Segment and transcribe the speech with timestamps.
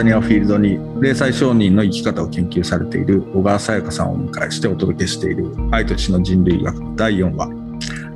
[0.00, 7.50] ザニアフィールドに零細商人の生き方を研究されている小川さやかさんをお迎えしてお届けしている愛と血の人類学第4話。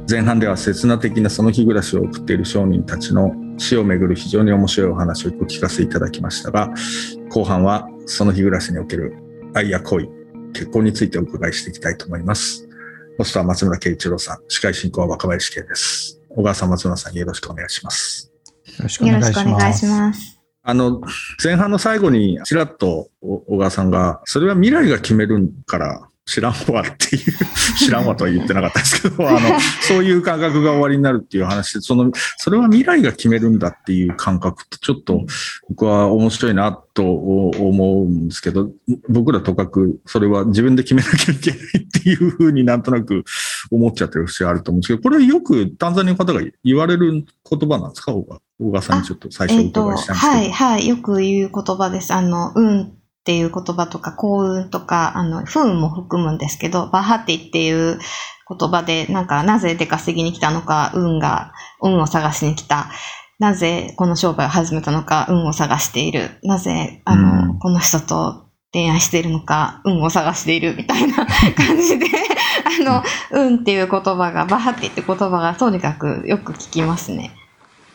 [0.09, 6.71] 前半では刹那的なその日暮らしを送っている商人たちの死をめぐる非常に面白いお話をお聞かせいただきましたが
[7.29, 9.13] 後半はその日暮らしにおける
[9.53, 10.09] 愛や恋
[10.55, 12.67] 結婚についてお伺いしていきたいと思います。
[13.19, 16.19] ホストは松村慶一郎さん司会進行は若林圭です。
[16.31, 18.33] 小川さん松村さんよろしくお願いします。
[18.79, 20.34] よろしくお願いします
[20.67, 21.03] あの、
[21.43, 27.23] 前半の最後にちらっと小川さんが、それは未来が決めるから知らんわっていう、
[27.77, 29.41] 知らんわとは言ってなかったですけど、 あの、
[29.83, 35.27] そういう感覚が終わりになるっていう話で、その、それは未来が決めるんだっていう感覚ってちょっと
[35.69, 38.71] 僕は面白いなと思うんですけど、
[39.11, 43.25] 僕らとかくそれは自分で決めなきゃいけないっていうふうになんとなく
[43.71, 47.13] 思っちゃってる節があると思うんですけど、これはよくタンザニアの方が言われる
[47.51, 48.15] 言葉なんですか
[48.61, 50.33] 小川さんにちょっと最初お伺いしたんですけど。
[50.33, 52.13] はい、はい、よく言う言葉です。
[52.13, 57.99] あの、うんっていう言葉とか、幸運とか、あの、不運も含むんですけど、バハティっていう
[58.47, 62.91] 言葉で、なんか、なぜ出稼ぎに来たのか、運が、運を探しに来た。
[63.39, 66.39] なぜこの商売を始めたのか、運を探している。
[66.43, 71.25] なぜ、あの、うん、この人と恋愛しているのか、運を探しているみたいな
[71.57, 72.07] 感じで
[72.81, 77.31] あの、運っていう言葉が、バハティって言葉がとにかくよく聞きますね。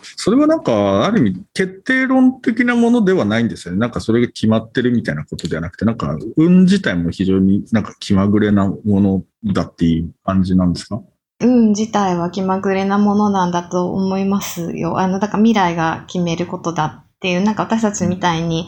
[0.01, 3.79] それはなんか、ある意味、決定論的なものではないんですよね。
[3.79, 11.01] なんかそれが決まってるみたいなことではなくて、なんか、運自体も非常になんか気まぐれなものだっていう感じなんですか？
[11.41, 14.99] 運自体は気まぐれなものなんだと思いますよ。
[14.99, 18.67] あの、だから未来が決めることだっていう、なんか私たちみたいに、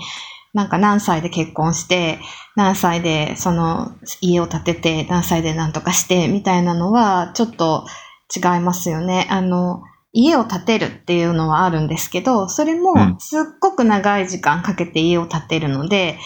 [0.54, 2.20] なんか何歳で結婚して、
[2.56, 3.92] 何歳でその
[4.22, 7.86] 家を建てて、何歳で何とかして、みたいなのはちょっと
[8.34, 9.28] 違いますよね。
[9.30, 9.84] あの、
[10.14, 16.18] 家を建てるっていうのはあるんですけど、それもすっごく長い時間かけて家を建てるので、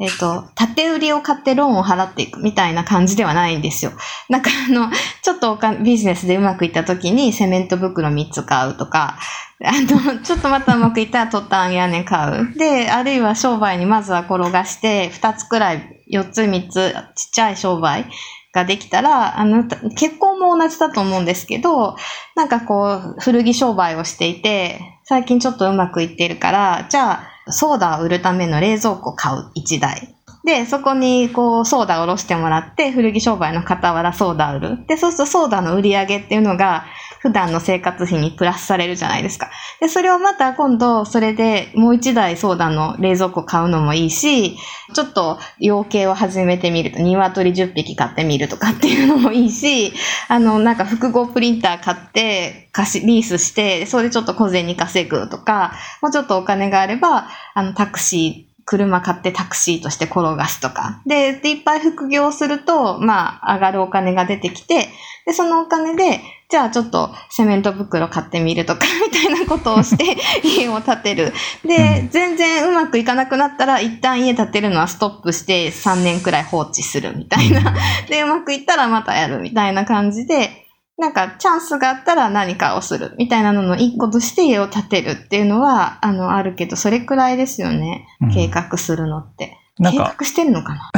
[0.00, 3.92] えっ、ー、と、建て売りを買ってローンを払っていくみたいな感じではないんですよ。
[4.28, 4.90] なんかあの、
[5.22, 9.18] ちょっとおかビジネスでうまくいった時にセメント袋3つ買うとか、
[9.62, 12.54] あの、ちょっとまたうまくいったらトタン屋根買う。
[12.58, 18.06] で、あるいは商売にまずは転がして、2つくらい、4つ3つちっちゃい商売
[18.54, 21.96] ができたら、あの、結婚も同じだと思うんですけど、
[22.36, 30.14] なんかこう、古着商売をしていて、最近ちょっとうまくいってるから、じゃあ、ソーダを売るための冷蔵庫を買う1台。
[30.44, 34.86] で、そこにこう、ソーダをおろしてもらって、古着商売の傍らソーダを売る。
[34.86, 36.84] で、そうするとソーダの売り上げっていうのが、
[37.24, 39.50] 普段の生活費にプラスされるじゃないですか。
[39.80, 44.58] で、それをまた今度、それでもう一台ソーダの冷蔵庫買うのもいいし、
[44.92, 49.94] ちょっと養鶏を始めてみると、鶏10匹買ってみるとかっていうのもいいし、
[50.28, 61.02] あの、なんか複合プリンター買って、貸し、リースして、それでちょっと小銭稼ぐとか、もうちょっとお金があれば、あの、タクシー、車買ってタクシーとして転がすとか。
[61.06, 64.88] で、でいっぱい副業すると、まあ、上がるお金が出てきて、
[65.26, 66.20] で、そのお金で、
[66.50, 71.32] じゃあちょっとセメント袋買ってみるとか、 みたいなことをして 家を建てる。
[71.64, 77.74] で、全然うまくいかなくなったら、一旦家建てるのはストップして3年くらい放置するみたいな。
[78.08, 80.63] で、うまくいったらまたやるみたいな感じで、
[80.96, 88.06] なんかチャンスがあったら何かをするみたいなのの一個として家を建てるっていうのは、あの、あるけど、それくらいですよね。
[88.32, 89.58] 計画するのって。
[89.78, 90.90] 計画してるのかな？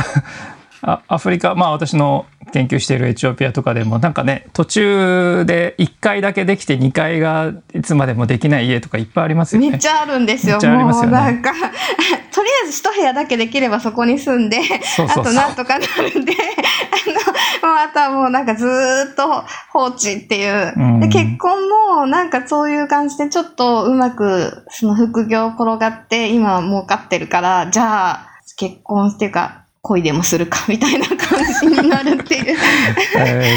[0.83, 9.71] あアフリカ、まあ私の研究しているエチオピアとかでもなんかね途中で1階だけできて2階がいつまでもできない家とかいっぱいありますよね。
[9.71, 10.61] めっちゃあるんですよ。
[10.61, 11.53] すよね、もうなんか
[12.33, 14.59] とりあえず一部屋だけできればそこに住んで
[15.09, 16.33] あとなんとかなるんで
[17.63, 18.67] あのまたもうなんかず
[19.13, 32.57] っと放置っていう、うん、で結婚もなんかそういう感じでちょっとうまくその副業転がって今儲かってるからじゃあ結婚っていうか恋でもするかみたいな感じになるっていう。
[33.19, 33.55] え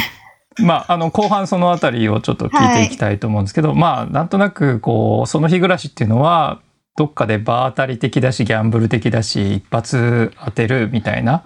[0.59, 6.61] ー、まあ、あの後半その辺りをちょっと聞いていきたいと思うんですけど、はい、まあなんとなくこうその日暮らしっていうのは
[6.97, 11.43] どっかで場当たり的だしギャンブル的だし一発当てるみたいな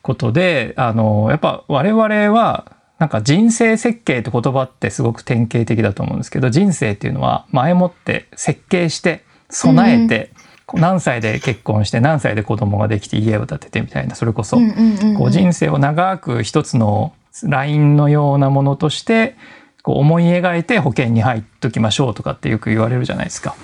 [0.00, 10.30] ことであのやっぱ我々はなんか人生設計って言葉ってすごく典型的だと思うんですけど人生っていうのは前もって設計して備えて、
[10.74, 14.56] 何歳で結婚して何歳で子供ができて家を建ててみたいなそれこそ
[15.16, 17.12] こう人生を長く一つの
[17.44, 19.36] ラインのようなものとして
[19.82, 23.56] こう思い描いて保険に入っときましょうとかってよく言われるじゃないですか。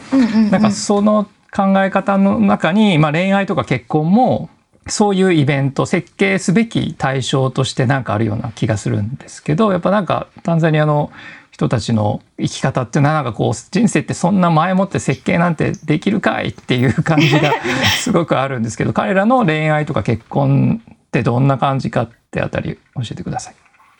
[0.50, 4.50] なんかその考え方の中に、まあ、恋愛とか結婚も
[4.88, 11.10] そういうイベント設計すべき対象としてなんかあるような気がするんですけどやっぱなんかタンザニアの
[11.58, 17.52] 人たちの生き方っていうのはなんかこう人生ってそんな前もって設計なんてできるかいっていう感じが
[18.00, 23.54] すごくあるんですけど彼らの恋愛とか結婚ってどんな感じかってあたり教えてください。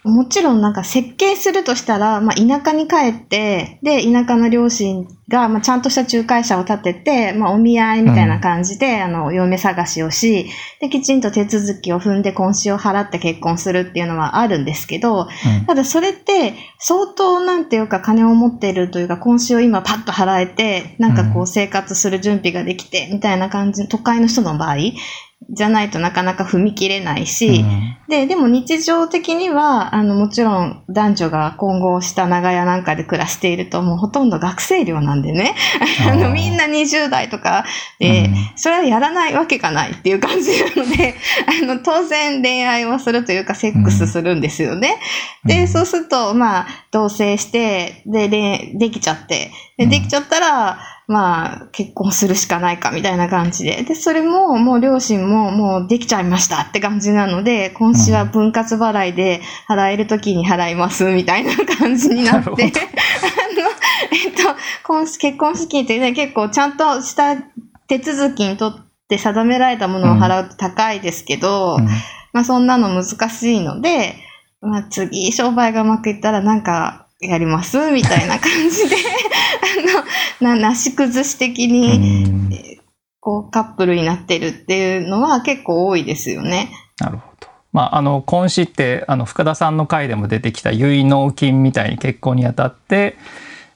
[0.05, 10.47] もちろんなんか設計するとしたら、まあ、田舎に帰って、で、田舎の両親が、まあ、ちゃんとした仲介者を立てて、まあ、お見合いみたいな感じで、うん、あの、嫁探しをし、
[10.81, 24.77] で、きちんと手続きを踏んで婚紙を払って結婚するっていうのはあるんですけど、うん、ただそれって、相当なんていうか金を持ってるというか、婚紙を今パッと払えて、なんかこう生活する準備ができて、みたいな感じ、都会の人の場合、
[25.51, 35.55] じゃないとなかなか踏み切れないし、うん、で、でも日常的には、あの、もちろん男女が混合した長屋なんかで暮らしていると、もうほとんど学生寮なんでね、
[36.07, 37.65] あの、みんな20代とか
[37.99, 41.15] で、うん、それはやらないわけがないっていう感じなので、
[41.63, 44.99] あの、当然恋愛をするというか、セックスするんですよね。
[45.45, 53.83] うん、で、そうすると、まあ、同棲して、で、で、できちゃって、で、できちゃったら、まあ、結婚するしかないかみたいな感じで。
[53.83, 62.61] で、それももう両親ももうできちゃいましたって感じなので、今週は分割払いで払える時に払いますみたいな感じになって、 あの、
[64.13, 64.55] えっと、
[65.19, 67.37] 結婚資金ってね、結構ちゃんとした
[67.89, 68.75] 手続きにとっ
[69.09, 71.87] て定められたものを払うと高いですけど、うん、
[72.35, 74.17] まあそんなの難しいので、
[74.61, 77.91] まあ次商売がうまくいったらなんかやります？
[77.91, 78.97] みたいな感じで
[80.41, 82.79] あの、な、なし崩し的に、
[83.21, 86.71] こう、カップルになってるっていうのは結構多いですよね。
[87.01, 87.49] なるほど。
[87.73, 93.17] まあ、あの、婚子って、あの、深田さんの回でも出てきた結納金みたいに結婚にあたって、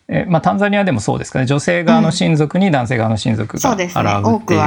[0.08, 1.46] えまあ、タンザニアでもそうですかね。
[1.46, 4.60] 女性側の親族に男性側の親族が払うっていう。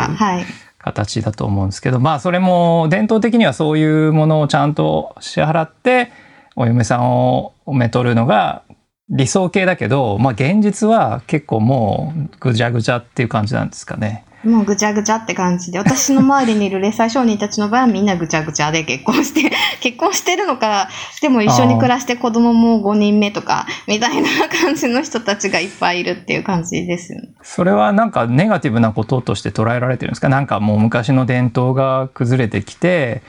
[0.85, 6.11] 形だと思うんですけど、まあそれも伝統的にはそういうものをちゃんと支払って
[6.55, 8.61] お嫁さんをめとるのが
[9.09, 14.25] 理想系だけど、まあ、現実は結構もうぐちゃぐちゃっていう感じなんですかね。
[14.43, 20.87] もうぐちゃぐちゃって感じで、私の周りにいる零細商人たちの場合はみんなぐちゃぐちゃで結婚して、 結婚してるのか、
[21.21, 24.29] でも一緒に暮らして子供も5人目とか、みたいな
[24.61, 27.29] 感じの人たちがいっぱいいるっていう感じですよね。
[27.41, 30.29] それはなんかネガティブなこととして捉えられてるんですか？
[30.29, 33.23] なんかもう昔の伝統が崩れてきて、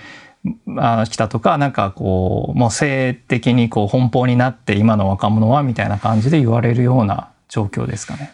[0.76, 8.32] あ来たとか、なんかこう、もう性的にこう奔放になって今の若者はみたいな感じで言われるような状況ですかね。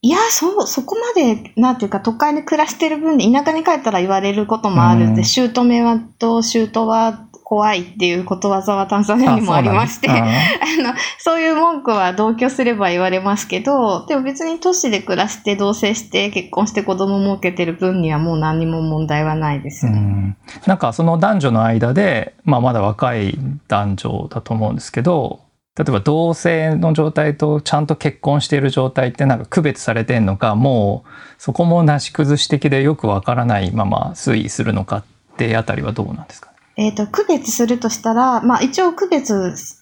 [0.00, 19.92] いや、そう、そこまで、なんていうか、都会で暮らしてる分で、田舎に帰ったら言われることもあるんで、姑はと姑は怖いっていうことわざはタンザニアにもありまして、 あの、そういう文句は同居すれば言われますけど、でも別に都市で暮らして同棲して結婚して子供も受けてる分にはもう何にも問題はないですね。
[19.98, 20.36] ん。
[20.66, 25.40] なんかその男女の間で、まあまだ若い男女だと思うんですけど、
[25.74, 31.08] 例えば同性の状態とちゃんと結婚している状態ってなんか区別されてんのか、もう
[31.38, 35.04] そこもなし崩し的でよくわからないまま推移するのかっ
[35.38, 39.34] てあたりはどうなんですかえっ、ー、と、区別するとしたら、まあ一応区別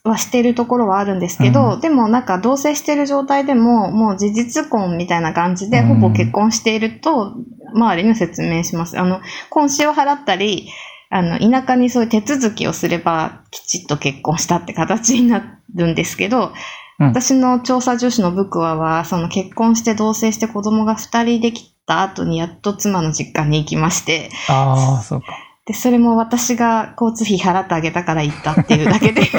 [0.03, 7.35] はしているところはあるんですけど、うん、でもなんか同棲している状態でも、もう事実婚みたいな感じで、ほぼ結婚していると、
[7.75, 8.99] 周りに説明します。
[8.99, 10.71] あの、婚資を払ったり、
[11.11, 16.55] あの、田舎にそういう手続きをすれば、きちっと結婚したって形になるんですけど、
[16.99, 24.31] うん、私の調査女子のブクワは、その結婚して同棲して子供が2人できた後にやっと妻の実家に行きまして。
[24.49, 25.46] ああ、そうか。
[25.67, 29.23] で、それも私が交通費払ってあげたから行ったっていうだけで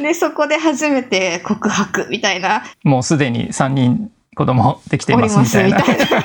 [0.00, 2.64] で、そこで初めて告白みたいな。
[2.82, 5.76] もうすでに3人子供できていますみたいな。
[5.76, 6.08] みたいなで。
[6.08, 6.18] で、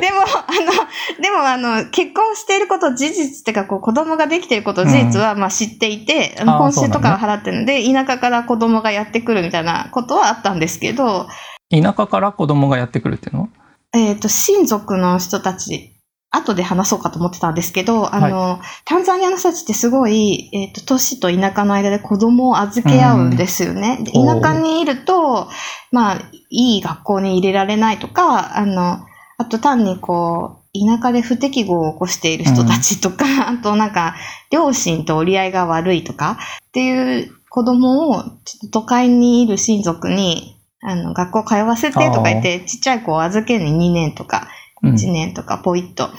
[0.00, 11.26] でも、あの、でもあの、結婚していること事実ってか、こう、子供ができていること事実は、まあ知っていて、うん、本州とかは払ってるので、ね、田舎から子供がやってくるみたいなことはあったんですけど。
[11.70, 13.48] 田舎から子供がやってくるっていうの？
[13.94, 15.90] えっ、ー、と、親族の人たち、
[16.30, 24.04] 後で話そうかと思ってたんですけど、あの、はい、タンザニアの人たちってすごい、えっ、ー、と、都市と田舎の間で子供を預け合うんですよね。
[24.12, 25.48] 田舎にいると、
[25.92, 29.06] まあ、いい学校に入れられないとか、あの、
[29.38, 34.16] あと単にこう、田舎で不適合を起こしている人たちとか、うん、あとなんか、
[34.50, 38.30] 両親と折り合いが悪いとか、っていう子供を、ちょ
[38.66, 40.53] っと都会にいる親族に
[40.84, 44.48] あの、学校通わせてとか言って、ちっちゃい子を預けるに2年とか、
[44.82, 46.10] 1年とか、ポイッと。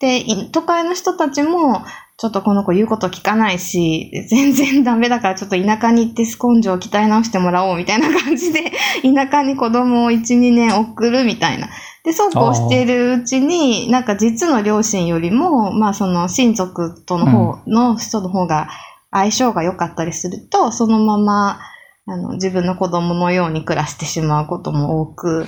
[0.00, 1.84] で、都会の人たちも、
[2.16, 11.68] ちょっとこの子言うこと聞かないし、 全然ダメだからちょっと田舎に行って根性を鍛え直してもらおうみたいな感じで、 田舎に子供を1、2年送るみたいな。
[12.04, 18.68] で、そうこうしているうちに、なんか実の両親よりも、まあその親族との方の人の方が、
[19.10, 21.58] 相性が良かったりすると、そのまま、
[22.06, 25.46] あの、自分の子供のように暮らしてしまうことも多く、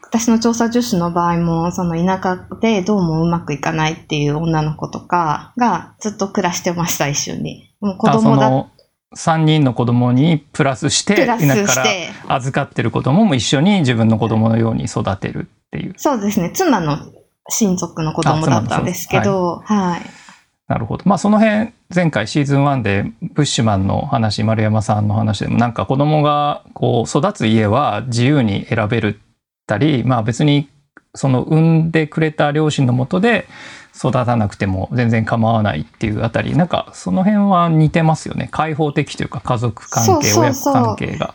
[0.00, 7.70] 私の調査助手の場合も、その田舎でどうもうまくいかないっていう女の子とかがずっと暮らしてました、一緒に。
[7.80, 8.70] もう子供だの
[9.14, 11.82] 3人の子供にプラスして田舎か
[12.28, 15.94] ら預かってる子供も一緒に自分の子供のように育てるっていう。
[15.96, 16.98] そうですね、妻の
[17.48, 20.21] 親族の子供だったんですけど、はい。
[20.68, 21.04] なるほど。
[21.06, 29.16] まあその辺前回シーズン1でブッシュマンの話丸山さんの話でもなんか子供がこう育つ家は自由に選べるっ
[29.66, 30.68] たりまあ別に
[31.14, 33.46] その産んでくれた両親のもとで
[33.94, 41.34] 育たなくても全然構わないっていうあたりなんかその辺は似てますよね開放的というか家族関係親子関係が。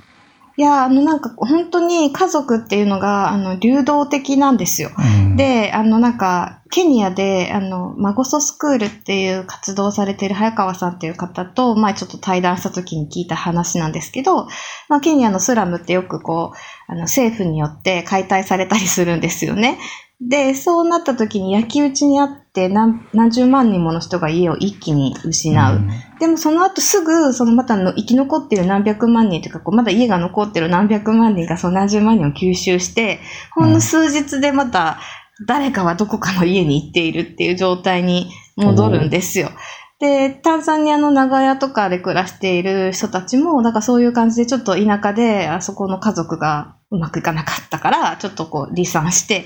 [0.57, 4.89] いや、あのなんか本当に家族っていうのが、あの、流動的なんですよ。
[4.97, 14.47] うんで、あのなんか、ケニアで、あの、マゴソスクールっていう活動をされている早川さんっていう方と、前ちょっと対談した時に聞いた話なんですけど、
[14.89, 19.77] まあ、ケニアのスラムってよくこう、あの、政府によって解体されたりするんですよね。
[20.19, 25.79] で、そうなった時に焼き討ちにあって何何十万人もの人が家を一気に失う。
[25.79, 33.19] んでもその後すぐ、そのまたの生き残ってる何百万人というか、こうまだ家が残ってる何百万人がその何十万人を吸収して、
[33.53, 34.99] ほんの数日でまた
[35.45, 39.51] 誰かはどこかの家に行っているっていう状態に戻るんですよ。
[39.99, 49.45] で、タンザニアの長屋とかで暮らしている人たちも、だからそういう感じでちょっと田舎で、あそこの家族がうまくいかなかったから、ちょっとこう離散して、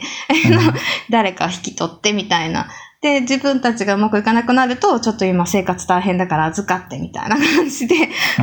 [1.10, 2.68] 誰か引き取ってみたいな。
[3.02, 7.96] で、自分たちがうまくいかなくなると、ちょっと今生活大変だから預かってみたいな感じで、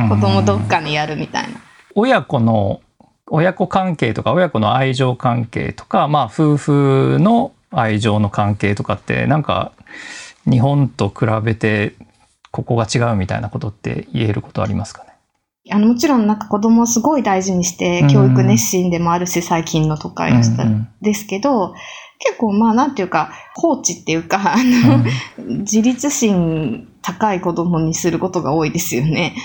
[0.09, 1.49] 子供どっかにやるみたいな。
[1.95, 2.81] 親子の
[3.31, 9.71] 親子関係とか親子の愛情関係とか、まあ、夫婦の愛情の関係とかってなんか
[10.49, 11.93] 日本と比べて
[12.51, 15.08] ここが違うみたいなことって言えることありますかね？
[15.71, 20.51] あの、もちろんなんか子供をすごい大事にしてうん、教育熱心でもあるし、最近の都会の人
[21.01, 21.73] ですけど、
[22.19, 25.05] 結構まあなんていうか、放置っていうか、あの、
[25.37, 29.35] 自立心高い子供にすることが多いですよね。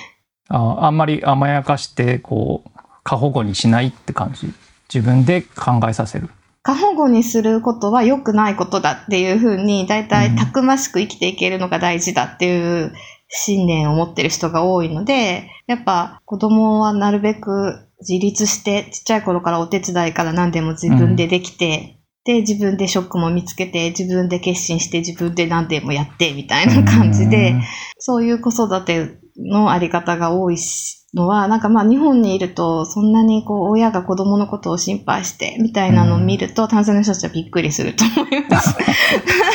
[0.48, 2.70] ああんまり甘やかしてこう
[3.02, 4.52] 過保護にしないって感じ？
[4.92, 6.28] 自分で考えさせる？
[6.62, 12.92] 過保護にすることは良くないことだっていうふうに、だいたいたくましく生きていけるのが大事だっていう
[13.36, 27.54] 信念を持ってる人が多いので、やっぱ子供はなるべく自立して、ちっちゃい頃からお手伝いから何でも自分でできて、で、自分でショックも見つけて、自分で決心して、自分で何でもやって、みたいな感じで、
[27.98, 38.76] そういう子育てのあり方が多いしのは、なんかまあ日本にいると、そんなにこう親が子供のことを心配して、みたいなのを見ると、タンザニアの人たちはびっくりすると思います。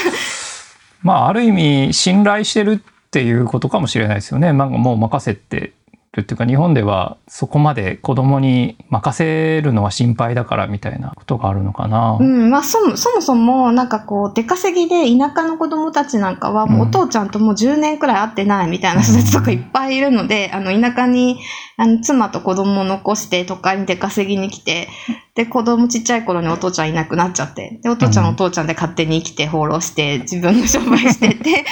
[1.01, 4.53] まあある意味信頼してるっていうことかもしれないですよね。
[4.53, 5.73] まあもう任せて
[6.13, 12.17] るっていうか日本ではそこまで子供に任せるのは心配だからみたいなことがあるのかな。
[12.19, 21.39] うん、まあそもそもなんかこう、出稼ぎで田舎の子供たちなんかは、もうお父ちゃんともう10年くらい会ってないみたいな人たちとかいっぱいいるので、あの、田舎に、
[21.77, 24.87] あの、妻と子供を残して都会に出稼ぎに来て、
[25.39, 31.63] で、子供ちっちゃい頃にお父ちゃんいなくなっちゃって、で、お父ちゃんはお父ちゃんで勝手に生きて放浪して、自分の商売してて、で、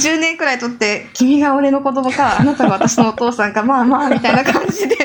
[0.00, 4.96] 10年くらいとって、君が俺の子供か、あなたが私のお父さんか、まあまあ、みたいな感じで、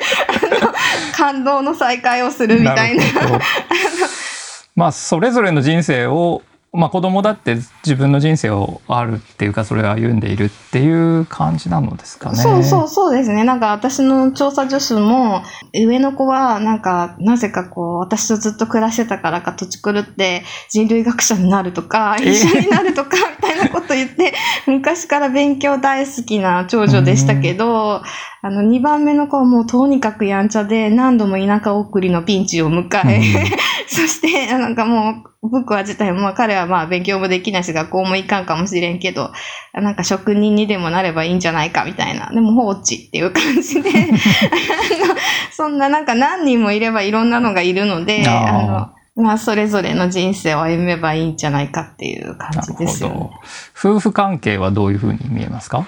[0.62, 0.74] あの、
[1.16, 3.04] 感動の再会をするみたいな。
[3.04, 3.40] るほど
[4.76, 6.44] まあそれぞれの人生を
[6.75, 12.38] まあ子供だって自分の人生をあるっていうかそれを歩んでいるっていう感じなのですかね。
[12.38, 13.44] そうそうそうですね。
[13.44, 24.34] なんか私の調査助手も、上の子はなんか、なぜかこう、私とずっと暮らしてたからか土地狂って人類学者になるとか、え医者になるとか、 みたいなこと言って、
[24.67, 28.01] 昔から勉強大好きな長女でしたけど、
[28.41, 33.22] あの、2番目の子はもうとにかくやんちゃで、何度も田舎送りのピンチを迎え、
[33.88, 39.32] そして、なんかもう、僕は自体、まあ彼はまあ勉強もできないし、学校も行かんかもしれんけど、
[39.74, 42.30] なんか職人にでもなればいいんじゃないかみたいな。
[42.32, 43.90] でも放置っていう感じで、
[45.52, 53.30] そんななんか何人もいればいろんなのがいるので、あの、まあそれぞれの人生を歩めばいいんじゃないかっていう感なじですよね。。
[53.78, 55.86] 夫婦関係はどういうふうに見えますか？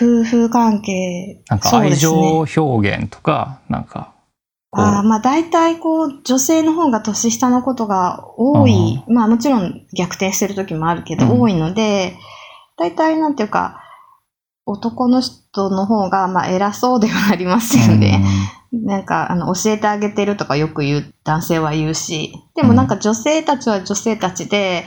[0.00, 1.40] 夫婦関係。
[1.48, 2.14] なんか愛情
[2.44, 4.12] ね表現とか、なんか
[4.74, 9.04] あーまあ大体こう女性の方が年下のことが多い。
[9.06, 12.16] まあもちろん逆転してる時もあるけど、うん多いので、
[12.78, 13.80] 大体なんていうか、
[14.64, 18.24] 男の人の方がまあ偉そうではありますよね。
[18.72, 24.86] なんか、あの、教えてあげてるとかよく言う、男性は言うし、でもなんか女性たちは女性たちで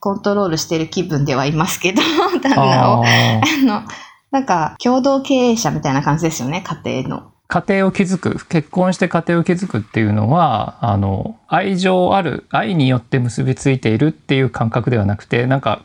[0.00, 2.02] コントロールしてる気分ではいますけど、
[2.42, 3.02] 旦那を。
[3.04, 3.82] あの、
[4.30, 7.31] なんか共同経営者みたいな感じですよね、家庭の。
[7.52, 15.82] 家庭を築く、結婚して家庭を築くっていうのは、あの、愛情ある、愛によって結びついているっていう感覚ではなくて、なんか、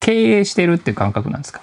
[0.00, 1.60] 経営してるっていう感覚なんですか？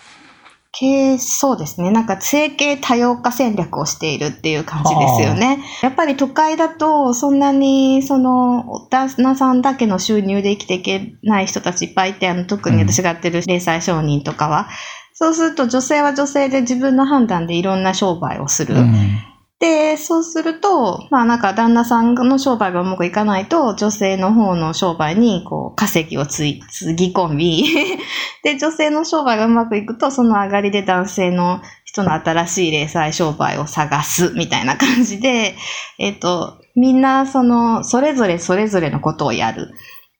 [0.73, 1.89] 経営、そうですね。
[1.89, 5.57] なんか、整形多様化戦略をしているっていう感じですよね。
[5.81, 14.69] やっぱり都会だと、そんなに、その、旦那さんだけの収入で生きていけない人たちいっぱいいて、あの、特に私がやってる零細商人とかは、
[15.13, 18.75] そうすると女性は女性で自分の判断でいろんな商売をする。
[18.75, 19.17] うん
[19.61, 27.63] で、そうすると、まあなんか旦那さんの商売がうまくいかないと、女性の方の商売にこう稼ぎをつい、つぎ込み、
[28.43, 35.55] で、女性の商売がうまくいくと、その上がりで男性の人の新しい零細商売を探すみたいな感じで、
[35.99, 39.75] えっ、と、みんなその、それぞれそれぞれのことをやる。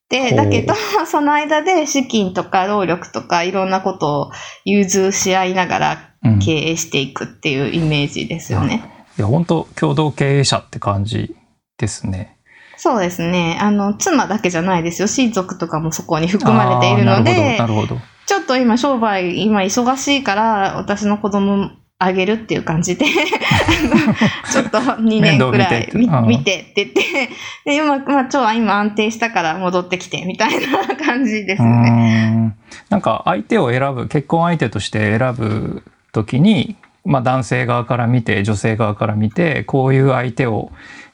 [0.09, 0.75] で、だけど、
[1.07, 4.31] その間で資金とか労力とかいろんなことを
[4.65, 9.00] 融通し合いながらうん経営していくっていうイメージですよね。
[9.17, 11.35] いや、本当共同経営者って感じ
[11.77, 12.37] ですね。
[12.77, 13.59] そうですね。
[13.61, 15.07] あの、妻だけじゃないですよ。
[15.07, 17.97] 親族とかもそこに含まれているのでな、るほど。
[18.25, 23.05] ちょっと今商売、今忙しいから、私の子供あげるっていう感じで、
[24.51, 25.89] ちょっと2年くらい
[26.25, 27.29] 見てって言って、
[27.65, 32.29] で、今、まあ、超今安定したから戻ってきて、みたいな感じですね。
[32.31, 32.55] ん
[32.89, 40.71] なんか相手を選ぶ結婚相手として選ぶ時に、まあ、男性側から見て女性側から見てこういう相手を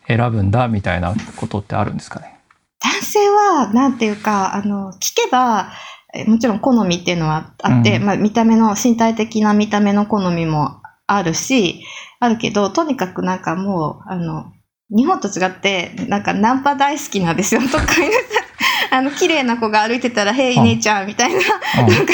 [0.08, 2.39] 選ぶんだみたいなことってあるんですかね？
[2.79, 5.72] 男性は、なんていうか、あの、聞けば、
[6.13, 11.84] えもちろん好みっていうのはあって、うんまあ見た目の、身体的な見た目の好みもあるし、
[12.20, 14.51] あるけど、とにかくなんかもう、あの、
[14.89, 18.47] 日本と違って、なんかナンパ大好きなんですよ、都会の人。
[18.91, 21.39] あの、綺麗な子が歩いてたら、へい、うん姉ちゃん、みたいな。
[21.39, 22.13] なんか、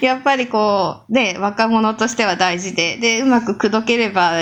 [0.00, 4.32] やっぱりこう、で、若者としては大事で、で、うまく口説ければ、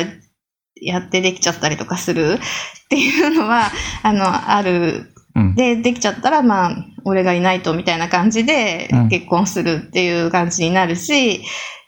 [0.80, 3.70] やってできちゃったりとかするっていうのは、
[4.02, 5.10] あの、ある。
[5.34, 5.54] うん。
[5.54, 9.08] で、できちゃったら、まあ、俺がいないとみたいな感じでうん。
[9.08, 11.42] 結婚するっていう感じになるし、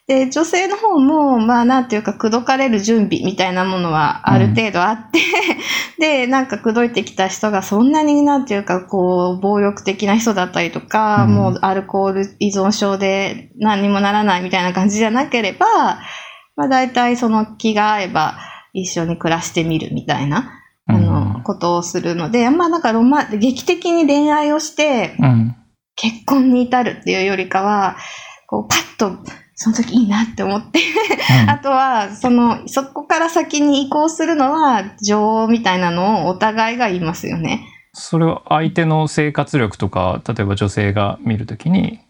[0.06, 5.18] で、女性の方も、まあ、なんていうか、口説かれる準備みたいなものはある程度あって、
[5.98, 11.34] で、なんか口説いてきた人がそんなになんていうか、こう、暴力的な人だったりとか、うん。
[11.34, 15.66] もうアルコール依存症で何にもならないみたいな感じじゃなければ、
[16.54, 18.38] まあ、大体その気が合えば
[18.72, 20.52] 一緒に暮らしてみるみたいな。
[20.86, 21.04] あうん。
[21.04, 25.56] の、ことをするので、あんまなんかロマン、劇的に恋愛をしてうん。
[25.96, 27.96] 結婚に至るっていうよりかは、
[28.46, 29.18] こう、パッと、
[29.56, 30.80] その時いいなって思って、
[31.48, 37.66] あとは、その、そこから先に移行するのは、女王みたいなのをお互いが言いますよね。
[37.94, 42.00] それは相手の生活力とか例えば女性が見るときに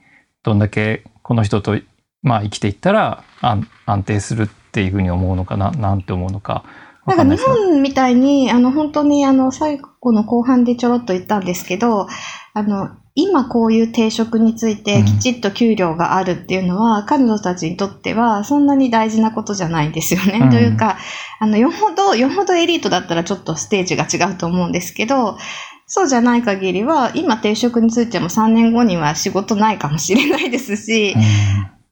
[0.43, 1.79] どんだけこの人と、
[2.23, 6.65] まあ、生きていったら安安定するっていうふうに思うのかななんて思うのか
[7.07, 12.09] わなんか日本みたいに、あの、本当にあの、最後の後半でちょろっと言ったんですけど、
[12.53, 20.41] あの、今こういう定職についてきちっと給料があるっていうのは、彼女たちにとってはそんなに大事なことじゃないんですよね。
[20.43, 20.51] うん。
[20.51, 20.99] というか、
[21.41, 25.39] あの、よほど、よほどエリートだったらちょっとステージが違うと思うんですけど、
[25.87, 31.17] そうじゃない限りは、今定職についても3年後には仕事ないかもしれないですし、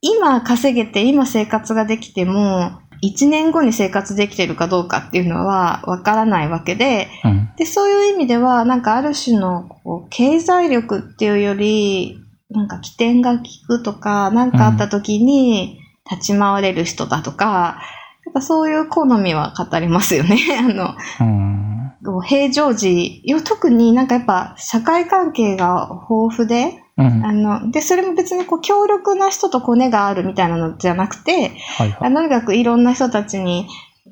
[0.02, 12.18] 今稼げて今生活ができても1年後に生活できてるかどうかっていうのはわからないわけでうんうんでそういう意味ではなんかある種のこう経済力っていうより
[12.50, 15.78] なんか起点が効くとか何かあった時に
[16.10, 17.80] 立ち回れる人だとか、
[18.26, 20.38] やっぱそういう好みは語りますよね。
[20.58, 21.64] あのうん
[22.22, 27.24] 平常時よ特になんかやっぱ社会関係が豊富でうん。
[27.24, 32.10] あの、で、それも別にこう強力な人とコネがあるみたいなのじゃなくて、はいはい。
[32.10, 33.66] あとにかくいろんな人たちに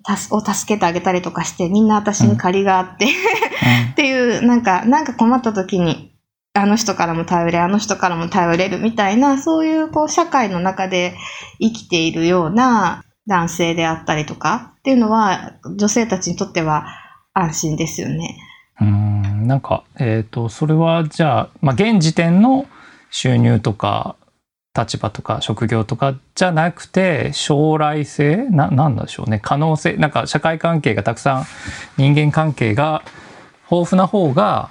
[0.04, 3.06] たすを助けてあげたりとかして、みんな私に借りがあって、
[3.92, 6.12] っていう、なんか、なんか困った時に、
[6.54, 11.14] あの人からも頼れ、あの人からも頼れるみたいな、そういうこう社会の中で
[11.60, 16.86] 生きているような男性であったりとかっていうのは、女性たちにとっては
[17.32, 18.36] 安心ですよね。
[18.82, 22.66] うんなんか、えっ、と、それはじゃあ、まあ、現時点の
[23.10, 24.16] 収入とか、
[24.74, 29.38] 立場とか職業とかじゃなくて、将来性な、なんでしょうね。
[29.42, 31.44] 可能性、なんか社会関係がたくさん、
[31.98, 33.02] 人間関係が
[33.70, 34.70] 豊富な方が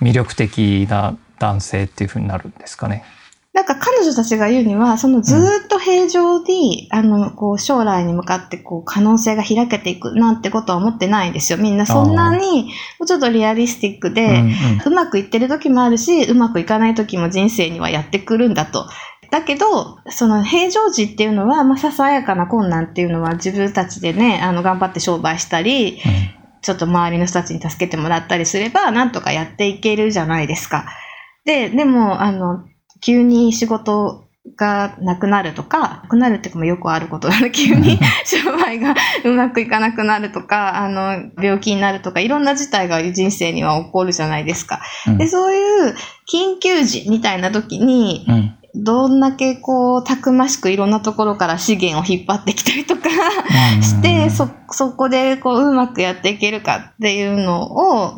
[0.00, 3.04] 魅力的な男性っていうふうになるんですかね。
[3.52, 11.58] なんか彼女たちが言うには、そのずーっと平常に、あの、こう、将来に向かって、こう、可能性が開けていくなんてことは思ってないんですよ。
[11.58, 12.64] みんなそんなに、
[12.98, 14.52] もうちょっとリアリスティックで、うんうん
[14.86, 18.88] うまくいってる時もあるし、うまくいかない時も人生にはやってくるんだと。
[19.30, 26.00] だけど、その平常時っていうのは、まあ、ささやかな困難っていうのは自分たちでね、あの、頑張って商売したり、
[26.62, 30.86] ちょっと周りの人たちに助けてもらったりすれば、なんとかやっていけるじゃないですか。
[31.44, 32.64] で、でも、あの、
[33.02, 34.24] 急に仕事
[34.56, 44.80] がなくなるとか、なくなるっていうかもよくあることなの、 急に商売がうまくいかなくなるとか、あの、病気になるとか、いろんな事態が人生には起こるじゃないですか。
[45.06, 45.18] うん。
[45.18, 45.94] で、そういう
[46.32, 48.54] 緊急時みたいな時に、うん。
[48.74, 53.02] どんだけこう、たくましくいろんなところから資源を引っ張ってきたりとか
[53.82, 58.12] して、そ、そこでこう、うまくやっていけるかっていうのを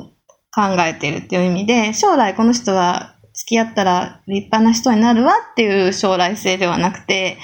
[0.55, 7.37] 考えてるっていう意味で、将来この人は付き合ったら立派な人になるわっていう将来性ではなくて、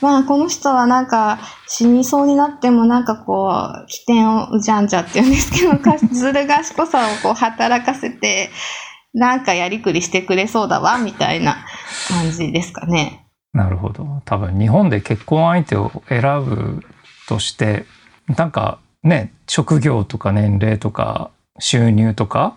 [0.00, 3.50] まあこの人はなんか死にそうになってもなんかこ
[3.84, 5.72] う、起点をうじゃんじゃって言うんですけど、
[6.12, 8.50] ずる賢さをこう働かせて、
[9.12, 11.64] なんかやりくりしてくれそうだわ、みたいな
[12.08, 13.26] 感じですかね。
[13.52, 14.06] なるほど。
[14.24, 16.84] 多分日本で結婚相手を選ぶ
[17.28, 17.84] として、
[18.36, 22.56] なんかね、職業とか年齢とか収入とか、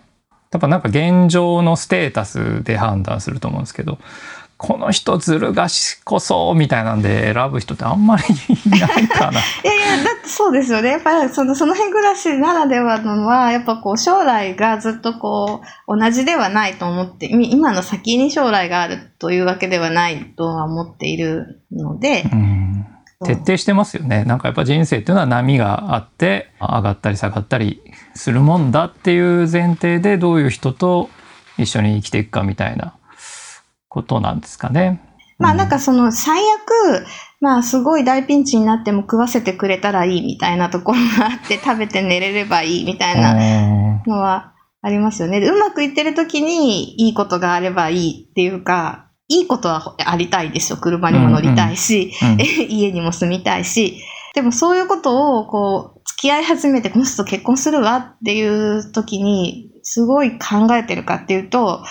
[0.54, 3.98] 多分なんか現状のステータスで判断すると思うんですけど、
[4.56, 9.40] この人ずる賢そうみたいなんで選ぶ人ってあんまりいないかな。
[9.64, 10.90] いやいや、だってそうですよね。
[10.90, 22.86] やっぱりその、その辺暮らしならではのは、やっぱこう将来がずっとこう、同じではないと思って、い今の先に将来があるというわけではないとは思っているので、うん
[23.24, 24.24] 徹底してますよね。
[24.24, 27.80] なんかやっぱ人生っていうのは波があって上がったり下がったり
[28.14, 31.10] するもんだっていう前提でどういう人と
[31.58, 32.94] 一緒に生きていくかみたいな
[33.88, 35.00] ことなんですかね。
[35.38, 37.06] まあなんかその最悪、
[37.40, 45.40] まあすごい大ピンチになっても食わせてくれたらいいみたいなところがあって食べて寝れればいいみたいななのはありますよね。
[45.40, 50.78] でうまくいってる時にいいことがあればいいっていうか、いいことはありたいですよ。
[50.78, 52.12] 車にも乗りたいし、
[52.68, 54.00] 家にも住みたいし。
[54.34, 61.84] でもそういうことをこう、付き合い始めてこの人と結婚するわっていう時に、すごい考えてるかっていうと、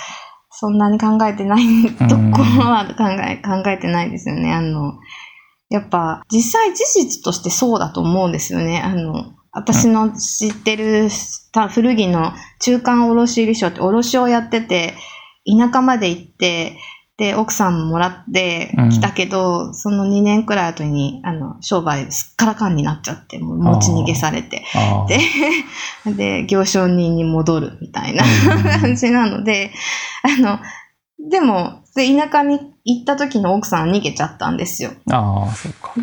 [0.49, 4.53] そんなに考えてないところは考え、 考えてないですよね。
[4.53, 4.93] あの、
[5.69, 8.81] やっぱ実際事実としてそうだと思うんですよね。
[8.81, 11.09] あの、私の知ってる
[11.69, 14.95] 古着の中間卸売所って卸をやってて、
[15.45, 16.77] 田舎まで行って、
[17.17, 18.89] で、奥さんももらってうん。
[18.89, 24.63] 来たけど、その2年くらい後に、あの、商売すっからかんになっちゃって、もう持ち逃げされて、
[26.05, 29.71] で、で、 行商人に戻るみたいなうん感じなので、
[30.23, 30.59] あの、
[31.29, 34.91] でも、で田舎に行った時の奥さんは逃げちゃったんですよ。
[35.11, 35.93] あー、そうか。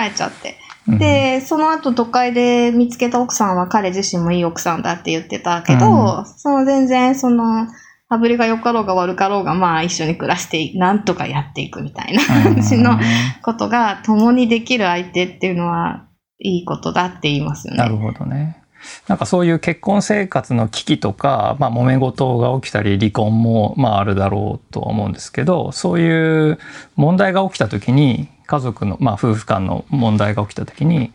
[0.00, 0.56] 帰っちゃって。
[0.86, 5.86] うん、で、その後都会で見つけた奥さんは彼自身もいい奥さんだって言ってたけど、
[6.20, 7.66] うその全然その、
[8.08, 12.98] 羽振りが良かろうが悪かろうが、まあ一緒に暮らして、なんとかやっていくみたいな感じの
[13.42, 16.06] ことが、共にできる相手っていうのは、
[16.38, 17.78] いいことだって言いますよね。
[17.78, 18.64] なるほどね。
[19.08, 26.58] なんかそういう結婚生活の危機とか、まあ、揉め事が起きたり離婚もまああるだろうとは思うんですけどそういう
[26.96, 31.12] 問題が起きた時に家族の、まあ、夫婦間の問題が起きた時に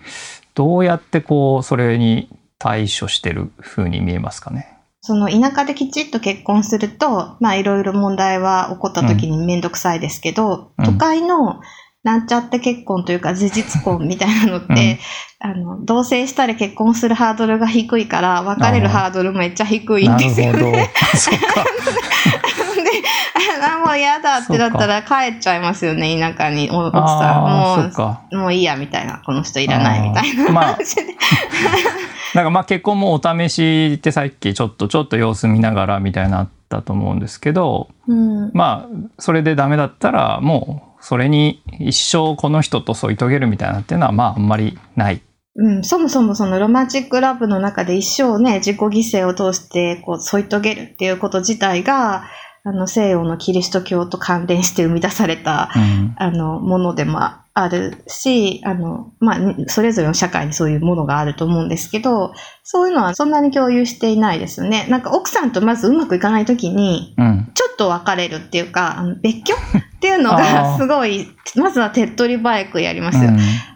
[0.56, 4.79] どうやってこうそれに対処してる風に見えますかね？
[5.02, 9.62] その田舎できちっと結婚すると、まあいろいろ問題は起こった時にめん。
[9.62, 10.86] どくさいですけど、うん。
[10.86, 11.62] 都会の
[12.04, 15.00] なんちゃって結婚というか事実婚みたいなのって、
[15.40, 20.72] あの、同棲したり結婚するハードルが低いから、別れるハードルめっちゃ低いんですよほど。
[20.72, 20.90] ね。。
[23.86, 26.70] もう嫌だってなったら帰っちゃいますよね、田舎に。
[26.72, 28.04] お奥ああ、そっさか。
[28.32, 28.36] ん。
[28.36, 29.22] もう、もういいや、みたいな。
[29.26, 30.78] この人いらないみたいなまあ。
[32.36, 38.52] なんかまあ結婚もお試しってさっきちょっとちょっと様子見ながらみたいなのあったと思うんですけどうん。
[38.54, 45.22] まあそれでダメだったらもうそれに一生この人と添い遂げるみたいなっていうのはまああんまりない。
[45.56, 52.24] うん、そもそもそのロマンチックラブの中で一生ね、自己犠牲を通してこう添い遂げるっていうこと自体が、
[52.70, 56.14] あの西洋のキリスト教と関連して生み出された、うん。
[56.18, 64.86] あの、ものでもあるし、あの、まあ、にそれぞれの社会にそういうものがあると思うんですけど、そういうのはそんなに共有していないですよね。
[64.88, 67.52] なんか奥さんとまずうまくいかないときに、うん。
[67.56, 69.54] ちょっと別れるっていうか、あの別居？
[69.54, 70.78] っていうのあがー。
[70.78, 73.32] すごい、まずは手っ取り早くやりますよ。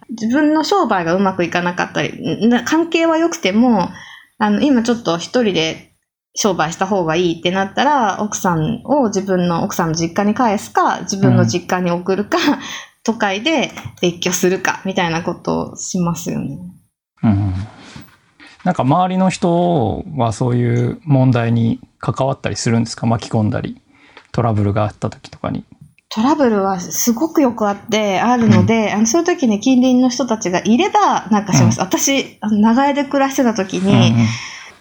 [0.09, 3.89] 自分の商売がうまくいかなかったり、な関係は良くても、
[4.37, 5.92] あの、今ちょっと一人で
[6.35, 12.37] 商売した方がいいってなったら、奥さんを自分の奥さんの実家に返すか、自分の実家に送るか、
[13.03, 16.57] 都会で別居するか、みたいなことをしますよね。
[17.23, 17.53] うんうん
[18.63, 23.05] なんか周りの人はそういう問題に関わったりするんですか？
[23.05, 23.81] 巻き込んだり
[24.31, 25.65] トラブルがあった時とかに。
[26.07, 31.81] トラブルはすごくよくあって、あるので、あの、そういう時に近隣の人たちがいれば、なんかします。
[31.81, 34.15] 私、あの長屋で暮らしてた時うんに、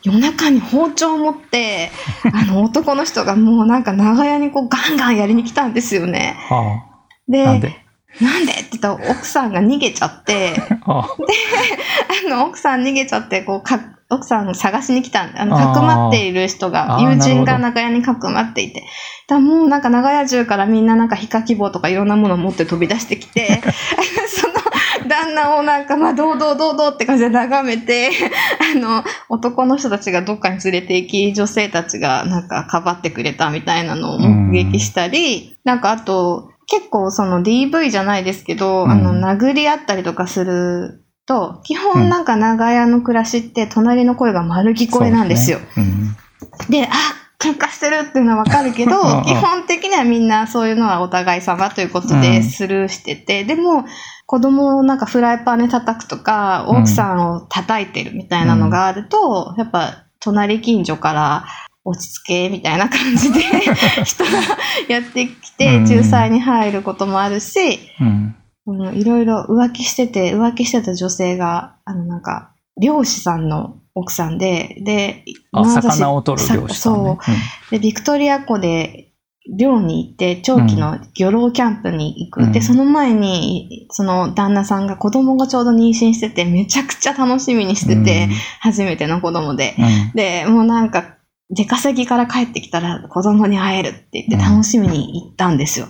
[0.02, 1.90] 夜中に包丁を持って、
[2.32, 6.36] あの、男の人がもうなんか長屋にこうガンガンやりに来たんですよね。
[6.48, 6.82] は
[7.28, 7.76] で、あ、なんで？
[8.20, 12.28] なんでって言ったら奥さんが逃げちゃって、 ああ。
[12.28, 18.84] の、奥さん逃げちゃって、こう、か、奥さんを探しに来たんで、あの、かくまっている人が、友人が長屋にかくまっていて、
[19.26, 23.62] だもうなんか長屋中からみんななんかヒカキ棒とかいろんなものを持って飛び出してきて、
[25.08, 28.10] 旦那をなんか、まあ、どうどうどうどうって感じで眺めて、
[28.74, 45.58] あの、男の人たちがどっかに連れて行き、女性たちがなんかかばってくれたみたいなのを目撃したり、なんかあと、結構その DV じゃないですけど、あの、うん殴り合ったりとかすると、基本なんか長屋の暮らしって隣の声が丸聞こえなんですよ。
[45.74, 45.90] そうね。
[46.68, 46.88] で、あ、
[47.42, 49.18] 喧嘩してるっていうのはわかるけどうん。
[49.18, 50.28] うん、基本的にはみん。
[50.28, 52.42] なそういうのはお互い様ということでうん。
[52.44, 53.84] スルーしてて、でも
[54.32, 61.44] 子供をなんかフライパンで叩くとか、うん奥さんを叩いてるみたいなのがあると、やっぱ隣近所から
[61.84, 63.40] 落ち着けみたいな感じで
[64.04, 64.30] 人が
[64.88, 77.18] やってきてうん仲裁に入ることもあるし、うんうんうんいろいろ浮気してて、浮気してた女性が、あのなんか、漁師さんの奥さんで、で、魚を取る漁師さん、ね。
[77.20, 77.32] そ
[77.68, 77.70] う。
[77.70, 79.11] で、ビクトリア湖で
[79.50, 82.44] 漁に行って、長期の漁労キャンプに行く。
[82.44, 82.52] うん。
[82.52, 88.28] で、その前に、その旦那さんが子供がちょうど妊娠してて、めちゃくちゃ楽しみにしてて、
[88.60, 89.74] 初めての子供で。
[89.78, 89.84] うん。
[89.84, 91.16] うんで、もうなんか、
[91.50, 95.86] 出稼ぎから帰ってきたら子供に会えるって言って楽しみに行ったんですよ。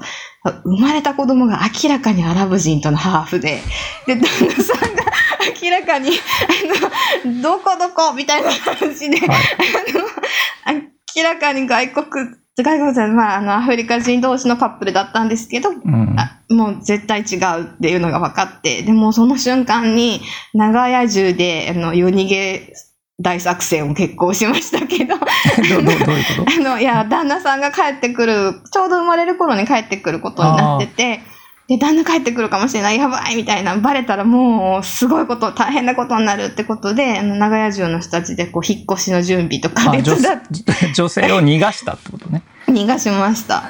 [0.65, 3.61] 生まれた子供が明らかにアラブ人とのハーフで、
[4.07, 5.05] で、旦那さんが
[5.63, 9.29] 明らかに、あの、どこどこみたいな感じで、はい。
[10.67, 10.81] あの、
[11.15, 16.15] 明らかに外国、外国人、まあ、あの、アフリカ人同士のカップルだったんですけど、うん。
[16.19, 20.21] あもう絶対違うっていうのが分かって、でもその瞬間に
[20.53, 22.75] 長屋中であの夜逃げ
[23.21, 25.19] 大作戦を決行しましたけど、 あ
[26.61, 31.21] の、いや、旦那さんが帰ってくる、ちょうど生まれる頃に帰ってくることになってて、
[31.69, 40.41] で、旦那帰ってくるかもしれない、やばいみたいな、バレたらもうすごいこと、大変なことになるってことで、あの長屋中の人たちでこう引っ越しの準備とかあ女手伝っ
[40.95, 42.43] 女性を逃がしたってことね。
[42.69, 43.63] 逃がしました。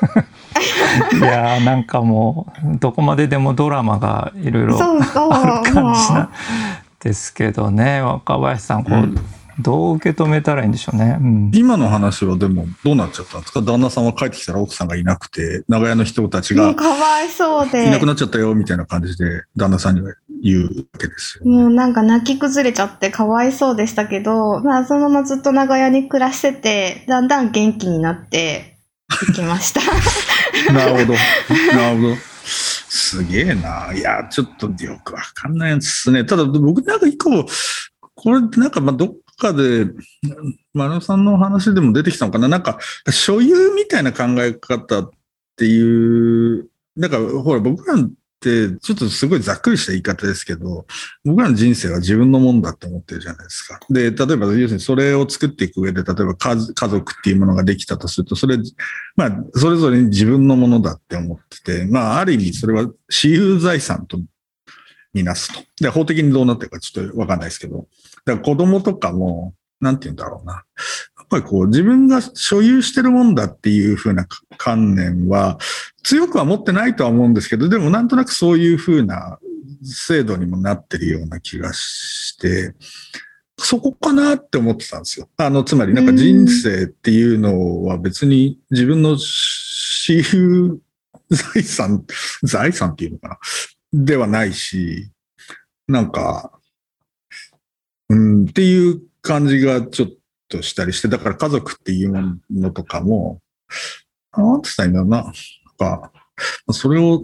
[1.16, 5.94] いやーなんかもうどこまででもドラマがいろいろそうそう、ある感もう。
[5.94, 6.30] じなん
[7.00, 9.16] ですけどね若林さんこう、うん
[9.60, 11.18] どう受け止めたらいいんでしょうね。
[11.20, 13.60] うん今の話はでもどうなっちゃったんですか？
[13.60, 17.88] 旦那さんは帰ってきたら奥さんがいなくて、長屋の人たちがもうかわいそうで。
[17.88, 21.50] いなくなっちゃったよみたいな感じで旦那さんには言うわけですよ。
[21.50, 28.78] もうなんか泣き崩れちゃってかわいそうでしたけど、まあそのままずっと長屋に暮らしてて、だんだん元気になって
[29.30, 29.80] いきました。
[30.72, 31.14] なるほど。
[31.76, 32.16] なるほど。
[32.44, 33.92] すげえな。
[33.94, 36.24] いや、ちょっとよくわかんないですね。
[36.24, 37.46] ただ僕なんか一個、
[38.14, 39.86] これなんかまあどっかで、
[40.74, 42.48] 丸尾さんの話でも出てきたのかな？
[42.48, 42.78] なんか、
[43.10, 45.10] 所有みたいな考え方っ
[45.56, 50.86] ていう、なんかほら僕らってちょっとすごいざっくりした言い方ですけど、
[51.24, 53.80] 僕らの人生は自分のもんだって思ってるじゃないですか。
[53.90, 58.58] で、例えば要するにそれを作っていく上で、例えば家家族っていうものができたとすると、それ、
[59.16, 64.20] まあ、それぞれに自分のものだって思ってて、まあ、ある意味それは私有財産と
[65.12, 65.60] みなすと。
[65.80, 67.86] で、法的にどうなってるかちょっとわかんないですけど、
[68.24, 70.54] だから子供とかも、なんて言うんだろうな。
[70.54, 70.60] や
[71.24, 74.26] っぱりこう自分が所有してるもんだっていうふうな
[74.56, 75.58] 観念は
[76.02, 79.38] 強くは持ってないとは思うんですけど、でもなんとなくそういうふうな
[79.82, 82.74] 制度にもなってるような気がして、
[83.58, 85.28] そこかなって思ってたんですよ。
[85.36, 90.80] あの、つまりなんか人生っていうのは別に自分の私有
[91.30, 92.04] 財産、
[92.42, 93.38] 財産っていうのかな？
[93.92, 95.10] ではないし、
[95.86, 96.57] なんか、
[98.10, 100.08] うん、っていう感じがちょっ
[100.48, 103.40] としたりして、だから家族っていうものとかも、
[104.36, 105.22] なんて言ったらいいんだろうな。
[105.24, 105.32] なん
[106.00, 106.12] か、
[106.72, 107.22] それを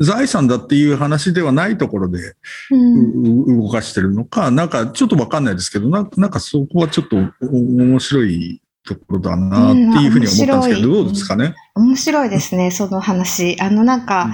[0.00, 2.34] 財産だっていう話ではないところで
[2.70, 11.54] 動かしてるのか、なんかちょっとわかんないですけど、なんなんかそこはちょっとお面白いところだなっていうふうに思ったんですけど、うんどうですかね？
[11.74, 13.56] 面白いですね、その話。
[13.60, 14.32] あのなんか、うん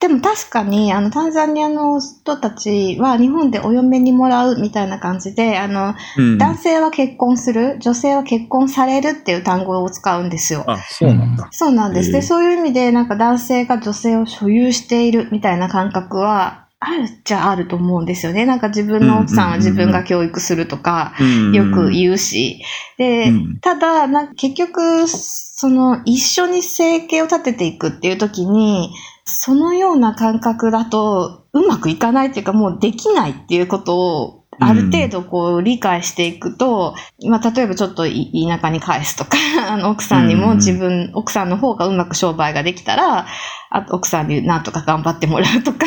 [0.00, 10.64] でも確かに、あの、タンザニアの人たちは日本でお嫁にもらうみたいな感じで、あの、うん、男性は結婚する、女性は結婚されるっていう単語を使うんですよ。
[10.66, 11.48] あ、そうなんだ。
[11.52, 12.12] そうなんです。
[12.12, 18.46] で、そういう意味で、なんか男性が女性を所有しているみたいな感覚は、あるっちゃあると思うんですよね。
[18.46, 21.12] なんか自分の奥さんは自分が教育するとか、
[21.52, 22.62] よく言うし。
[22.96, 28.94] で、うんただ、なんか結局、その一緒に生計を立てていくっていう時に、
[29.30, 36.94] そのような感覚だとうまくいかないっていうかもうできないっていうことをある程度こう理解していくと、
[37.26, 39.38] まあ例えばちょっとい田舎に返すとか、
[39.68, 43.26] あ の奥さんにも自分、奥さんの方がうまく商売ができたら、
[43.70, 45.86] あと奥さんになんとか頑張ってもらうとか、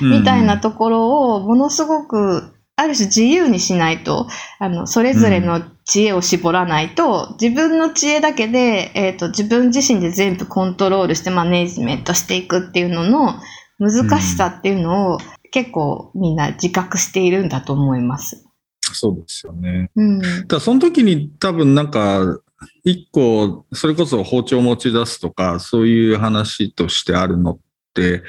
[0.00, 4.26] みたいなところをものすごくある種自由にしないと、
[4.58, 13.34] あの、それぞれの知恵を絞らないと、自分の知恵だけで、えっ、と、自分自身で全部コントロールしてマネージメントしていくっていうのの
[13.78, 15.18] 難しさっていうのを
[15.50, 18.44] 結構みんな自覚しているんだと思います。
[18.80, 19.90] そうですよね。
[19.94, 20.18] うん。
[20.18, 22.40] だからその時に多分なんか、
[22.84, 27.58] 一個、それこそ包丁を持ち出すとか、そういう話としてあるのっ
[27.94, 28.22] て、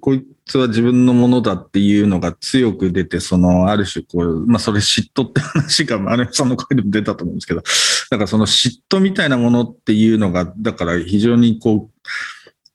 [0.00, 7.62] こいつは自分のものだっていうのが強く出て、その、ある種こう、まあそれ嫉妬って話が、あれ さんの声でも出たと思うんですけど、
[8.10, 12.08] だからその嫉妬みたいなものっていうのが、だから非常にこう、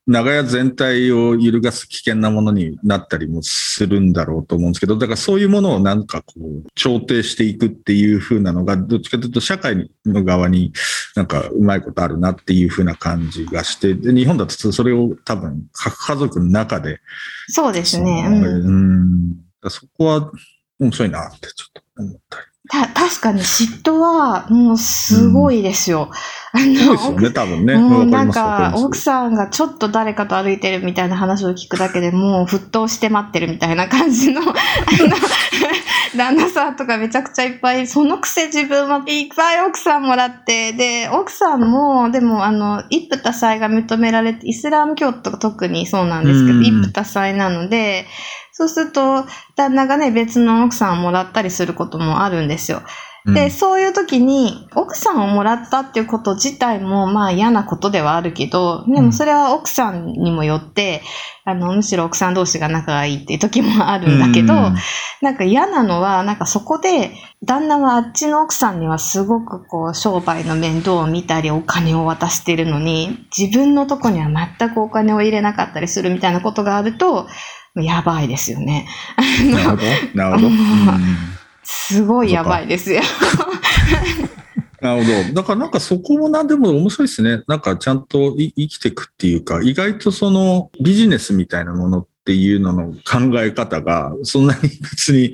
[0.10, 10.74] 長屋全体を揺るがす危険なものになったりもするんだろうと思うんですけど、だからそういうものをなんかこう、調停していくっていう風なのが、どっちかというと社会の側に
[11.16, 17.00] なんかうまいことあるなっていう風な感じがして、で日本だとそれを多分各家族の中で、
[17.48, 18.26] そうですね。
[18.28, 19.38] うん
[19.70, 20.32] そこは
[20.80, 22.49] 面白いなってちょっと思ったり。
[22.70, 26.10] た、確かに嫉妬はもうすごいですよ。
[26.52, 27.78] あのそうですよね、多分ね。
[27.78, 34.56] もうなんわか奥さんがちょっと誰かと歩いてるみたいな話を聞くだけでもう沸騰して待ってるみたいな感じの、 あの、
[36.16, 48.06] 旦那さんとかめちゃくちゃいっぱい、そのくせ自分はいっぱい奥さんもらって、で、奥さんも、でもあの、一夫多妻が認められて、イスラム教とか特にそうなんですけど、うん一夫多妻なので、
[48.60, 52.82] そうすると、旦那がね、別の奥さんをもらったりすることもあるんですよ。
[53.26, 61.02] で、そういう時に、奥さんをもらったっていうこと自体も、まあ嫌なことではあるけど、でもそれは奥さんにもよって、
[61.46, 64.76] あの、むしろ奥さん同士が仲がいいっていう時もあるんだけど、うん。
[65.22, 67.12] なんか嫌なのは、なんかそこで、
[67.44, 77.28] 旦那はあっちの奥さんにはすごくこう、商売の面倒を見たり、お金を渡してるのに、自分のとこには全くお金を入れなかったりするみたいなことがあると、
[77.82, 78.88] やばいですよね。
[79.52, 79.84] なるほど。
[80.14, 80.56] なるほど。
[81.64, 83.02] すごいやばいですよ。
[84.82, 85.34] なるほど。
[85.34, 87.44] だからなんかそこもなんでも面白いですね。
[87.48, 95.34] なんかちゃんとい生きていくっていうか、意外とそのビジネスみたいなものっていうのの考え方が、そんなに別に、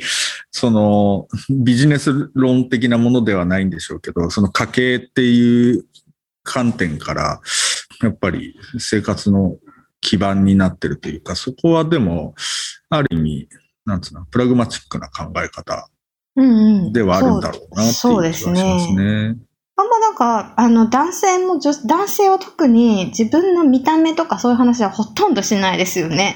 [0.52, 5.86] そのビジネス論的なものではないんでしょうけど、その家計っていう
[6.44, 7.42] 観点から、
[8.02, 9.58] やっぱり生活の
[10.06, 12.36] 基盤になってるというか、そこはでも、
[12.90, 13.50] ある意味、
[13.86, 15.90] なんつうの、プラグマチックな考え方。
[16.92, 19.30] ではあるんだろうなっていう気そうでがしますすね。
[19.30, 19.38] ね。
[19.78, 26.36] あんまなんか、あの、男性も女、男性は特に自分の見た目とかそういう話はほとんどしないですよね。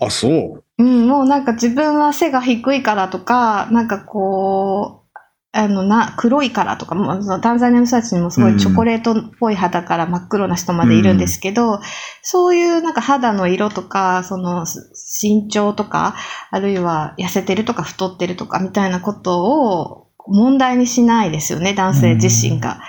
[0.00, 0.64] あ、そう。
[0.78, 4.99] うん、もうなんか自分は背が低いからとか、なんかこう、
[5.52, 11.80] あの、な、黒いからとか、もうそのタンザニアの人たちにもすごいチョコレートっぽい肌から真っ黒な人までいるんですけど、
[12.22, 14.64] そういうなんか肌の色とか、その
[15.20, 16.14] 身長とか、
[16.50, 22.80] あるいは痩せてるとか太ってるとかみたいなことを問題にしないですよね、男性自身が。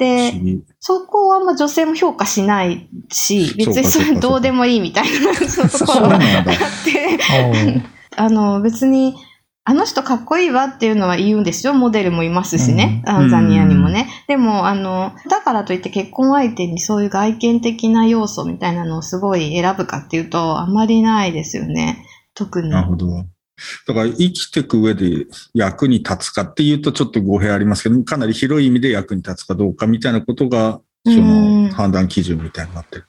[0.00, 0.64] で不、思議。
[0.80, 6.22] そこはあんま女性も評価しないし、別にそれどうでもいいみたいなと ころがあっ。
[6.84, 7.18] て、
[8.16, 9.14] あの、別に、
[9.68, 11.74] あの人かっこいいわっていうのは言うんですよ。
[11.74, 13.02] モデルもいますしね。
[13.06, 14.08] うんザニアにもね。
[14.26, 22.02] でも、あの、だからといって結婚相手にそういう外見的な要素みたいなのをすごい選ぶかっていうと、あまりないですよね。
[22.32, 22.70] 特に。
[22.70, 23.08] なるほど。
[23.86, 33.04] だから生きていく上で役に立つかっていうとちょっと語弊ありますけど、かなり広い意味で役に立つかどうかみたいなことが、そうんの判断基準みたいになってる。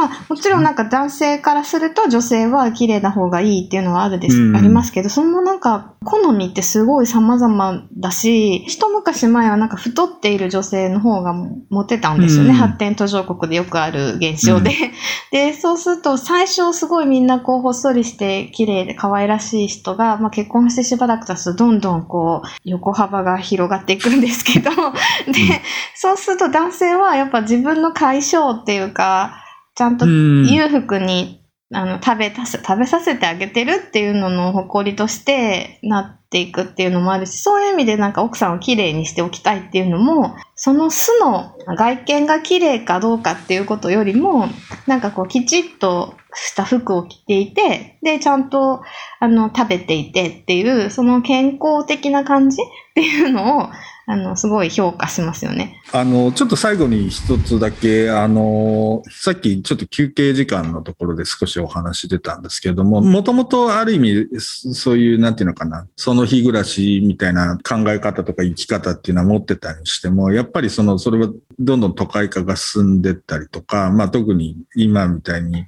[0.00, 4.56] まあ、もちろんなんか男性からすると女性は綺麗な方がいいっていうのはあるです、うん。
[4.56, 11.34] ありますけど、そのなんか好みってすごい様々だし、一昔前はなんか太っている女性の方が
[11.68, 12.50] モテたんですよね。
[12.50, 12.54] うん。
[12.54, 14.74] 発展途上国でよくある現象で。
[15.30, 24.70] で、そうすると最初すごいみんなこうほっそりして綺麗で可愛らしい人が、まあ結婚してしばらく経つとどんどんこう横幅が広がっていくんですけど、
[25.30, 25.60] で、
[25.94, 29.44] そうすると男性はやっぱ自分の解消っていうか、
[29.80, 30.46] ちゃんとうん。
[30.46, 31.40] 裕福に
[31.72, 44.48] あの、食べたせ、食べさせてあげてるっていうのの誇りとしてなっていくっていうのもあるし、そういう意味でなんか奥さんをきれいにしておきたいっていうのも、その巣の外見が綺麗かどうかっていうことよりも、
[44.86, 48.82] なんかこうきちっとした服を着ていて、で、ちゃんと、
[49.20, 53.68] あの、食べていてっていう、その健康的な感じっていうのを、
[54.06, 55.80] あの、すごい評価しますよね。
[55.92, 75.66] あの、ちょっと最後に一つだけ、あの、さっきちょっと休憩時間のところで少しお話出たんですけれども、もともとある意味、そういう、なんていうのかな、その日暮らしみたいな考え方とか生き方っていうのは持ってたにしても、やっぱりその、それはどんどん都会化が進んでったりとか、まあ特に今みたいに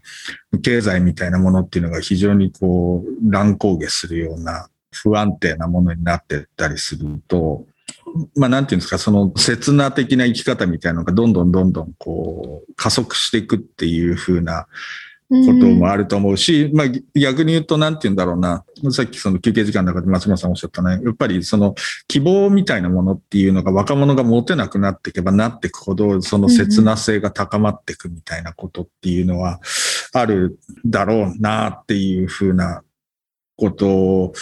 [0.63, 7.65] 経済みたいなものっていうのが非常にこう乱高下するような不安定なものになってったりすると、
[8.37, 14.67] まあ、なんていうんですか、その、刹那的な生き方みたいなのがどんどんどんどん、こう、加速していくっていう風な
[15.29, 16.87] こともあると思うし、うん、まあ、
[17.19, 21.75] 逆に言うと、なんていうんだろうな、さっきその休憩時間の中で松本さんおっしゃったね、やっぱりその、
[22.07, 29.61] 希望みたいなものっていうのが若者が持てなくなっていけばなっていくほど、その切な性が高まっていくみたいなことっていうのは、
[30.13, 32.83] あるだろうなっていう風な
[33.57, 34.33] ことを、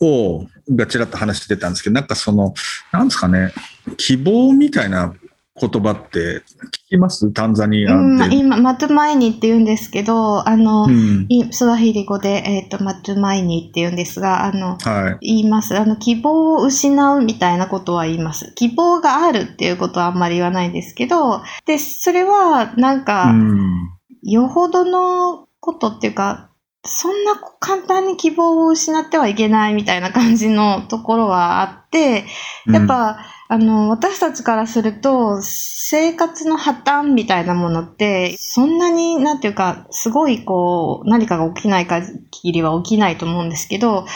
[0.00, 2.54] がちらっと話してたんですけど、なんかその、
[2.92, 3.52] なんですかね、
[3.96, 5.14] 希望みたいな
[5.60, 6.44] 言葉って
[6.88, 7.32] 聞きます？
[7.32, 7.94] タンザニアで。
[7.94, 15.76] うん、今、マトゥマイニって言うんですけど、あの、うん、スワヒリ語で、えっ、ー、と、マトゥマイニって言うんですが、あの、はい、言います。
[15.76, 18.52] あの、希望を失うみたいなことは言います。
[18.54, 23.90] 希望があるっていうことはあんまり言わないんですけど、で、それは、なんか、うん、
[24.22, 26.50] よほどのことっていうか、
[26.84, 32.24] そんな簡単に希望を失ってはいけないみたいな感じのところはあって、
[32.66, 33.18] やっぱ、
[33.50, 42.12] うん、あの、私たちからすると、生活の破綻みたいなものって、そんなに、なんていうか、すごいこう、何かが起きない限
[42.44, 44.06] りは起きないと思うんですけど、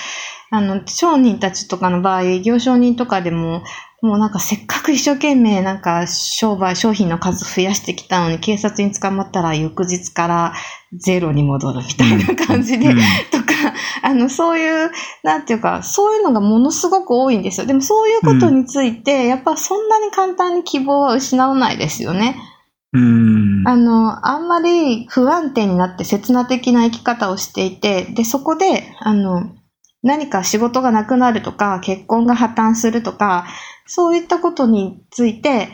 [0.51, 3.63] あの、商人たちとかの場合、業商人とかでも、
[4.03, 10.55] もうなんかせっかく一生懸命なんか商売、商品の数増やしてきたのに警察に捕まったら翌日から
[10.93, 13.73] ゼロに戻るみたいな感じで、うん、とか、
[14.03, 14.91] あの、そういう、
[15.23, 17.67] なんていうか、そういうのがものすごく多いんですよ。
[17.67, 22.37] でもそういうことについて、やっぱそんなに簡単に希望は失わないですよね。
[22.93, 29.53] うん、あの、あんまり不安定になって刹那的な生き方をしていて、で、そこで、あの、
[30.03, 33.47] 何か仕事がなくなるとか、結婚が破綻するとか、
[33.87, 35.69] そういったことについて、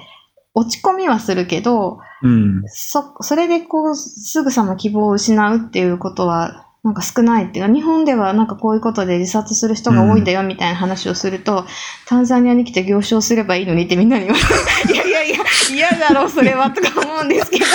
[0.54, 11.64] 落ち込みはするけど、うん、そ、それでこう、すぐさま希望を失うっていうことは、なんか少ないっていうか、日本ではなんかこういうことで自殺する人が多いんだよみたいな話をすると、うん、
[12.06, 15.38] タンザニアに来て行商すればいいのにってみんなに言われて、 いやいやいや、
[15.74, 17.64] 嫌だろう、それは、とか思うんですけど。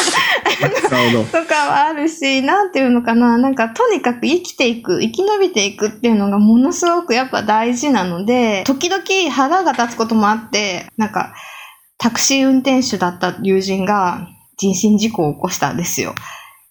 [1.26, 11.34] とかはあるし、なんていうのかな、なんかとにかく生きていく、生き延びていくっていうのがものすごくやっぱ大事なので、時々腹が立つこともあって、なんか、
[11.98, 14.28] タクシー運転手だった友人が
[14.58, 16.16] 人身事故を起こしたんですよ。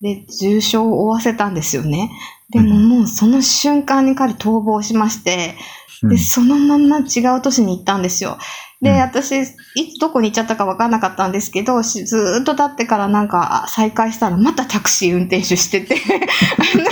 [0.03, 2.11] で、重傷を負わせたんですよね。
[2.51, 5.55] でももうその瞬間に彼逃亡しまして、
[6.03, 8.37] で、そのまんま違う都市に行ったんですよ。
[8.81, 9.31] で、私、
[9.77, 15.95] いつどこに行っちゃったか分かんなかったんですけど、ずっと経ってからなんか再会したらまたタクシー運転手してて、
[16.59, 16.85] あの、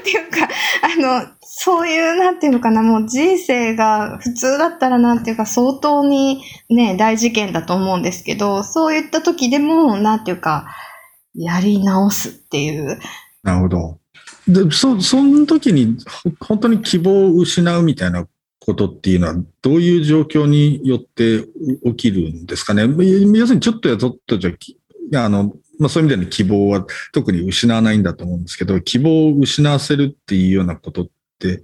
[0.00, 0.48] っていうか、
[0.82, 10.66] あの、そういう、なんていうのかな、もう人生が普通だったらなんていうか相当にね、大事件だと思うんですけど、そういった時でも、なんていうか、
[11.36, 12.98] やり直すっていう。
[13.42, 13.98] なるほど。
[14.48, 15.96] で、そ、その時に
[16.40, 18.26] 本当に希望を失うみたいな
[18.60, 21.44] ことっていうのは、どういう状況によって
[21.84, 22.82] 起きるんですかね？
[22.82, 31.06] 要するにちょっとやちょっとじゃ、あの、まあそういう意味での希望は特に失わないんだと思うんですけど、希望を失わせるっていうようなことっ
[31.38, 31.60] て、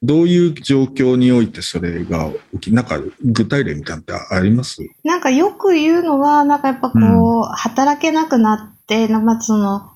[0.00, 4.80] どういう状況においてそれが起き、なんか具体例みたいなのってあります？
[5.02, 8.77] なんかよく言うのは、なんかやっぱこう、うん、働けなくなって、
[9.20, 9.90] まあその、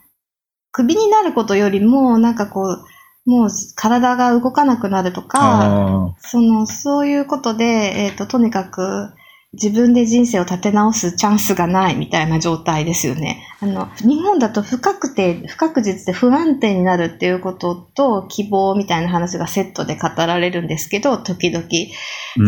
[0.72, 2.84] クビになることよりも、なんかこう、
[3.30, 9.12] もう体が動かなくなるとか、その、そういうことで、えっ、ー、と、とにかく、
[9.54, 13.46] 自分で人生を立て直すチャンスがないみたいな状態ですよね。
[13.60, 21.68] あの、日本だと不確定、不確実で不安定になるっていうことと希望みたいな話がセットで語られるんですけど、時々。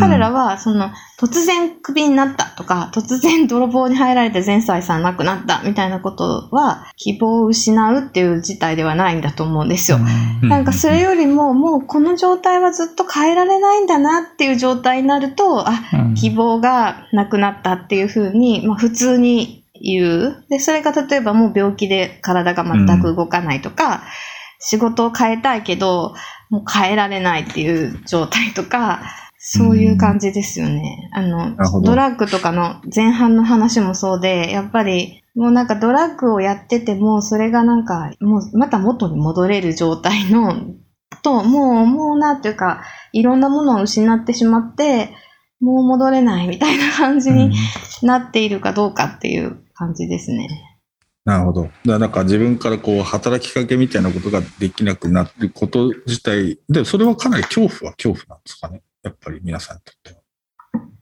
[0.01, 9.99] 彼らは、その、突然クビになったとか、突然泥棒に入られて全財産なくなったみたいなことは、希望を失うっていう事態ではないんだと思うんですよ。
[10.43, 15.73] なんかそれよりも、もうこの状態はずっと変えられないんだなっていう状態になると、あ、
[16.17, 20.45] 希望がなくなったっていうふうに、まあ普通にいう。
[20.49, 24.03] で、それが例えばもう病気で体が全く動かないとか、
[24.59, 26.15] 仕事を変えたいけど、
[26.51, 29.03] もう変えられないっていう状態とか、
[29.47, 31.11] そういう感じですよね。
[31.13, 40.55] あのドラッグとかの前半の話もそうで、やっぱりもうなんかドラッグをやってても、それがなんか、もうまた元に戻れる状態の、
[41.23, 45.11] と、もう、もうなんていうか、いろんなものを失ってしまって、
[45.61, 47.53] もう戻れないみたいな感じに
[48.03, 50.49] なっているかどうかっていう感じですね。
[51.25, 51.63] なるほど。
[51.63, 58.83] だからなんか自分からこう働きかけみたいなことができなくなること自体、で、それはかなり恐怖は恐怖なんですかね。
[59.05, 60.21] やっぱり皆さんにとっては。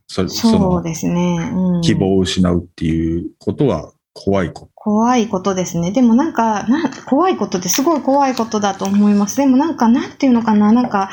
[0.07, 1.51] それそそうのですね。
[1.55, 5.93] うん、希望を失うっていうことは怖いこ怖いことですね。
[5.93, 9.37] でもなんか、な怖いことってすごい怖いことだと思います。
[9.37, 11.09] でもなんか、なんていうのかな、なんか、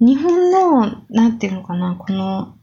[0.00, 2.54] 日本の、なんていうのかな、この、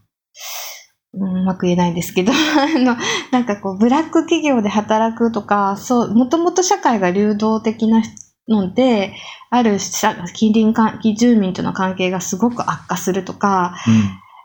[1.14, 2.96] うんうまく言えないんですけど、 あの、
[3.32, 8.02] なんかこう、ブラック企業で働くとか、そう、もともと社会が流動的な
[8.48, 9.14] ので、
[9.50, 13.76] ある社近隣関住民との関係がすごく悪化するとか、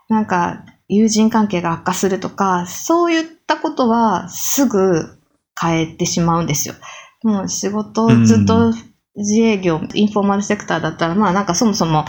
[0.09, 0.13] と。
[0.13, 5.19] なんか、友人関係が悪化するとか、そういったことはすぐ
[5.59, 6.75] 変えてしまうんですよ。
[7.23, 8.73] もう仕事をずっと
[9.19, 12.05] 自営業、インフォーマルセクターだったら、まあなんかそもそも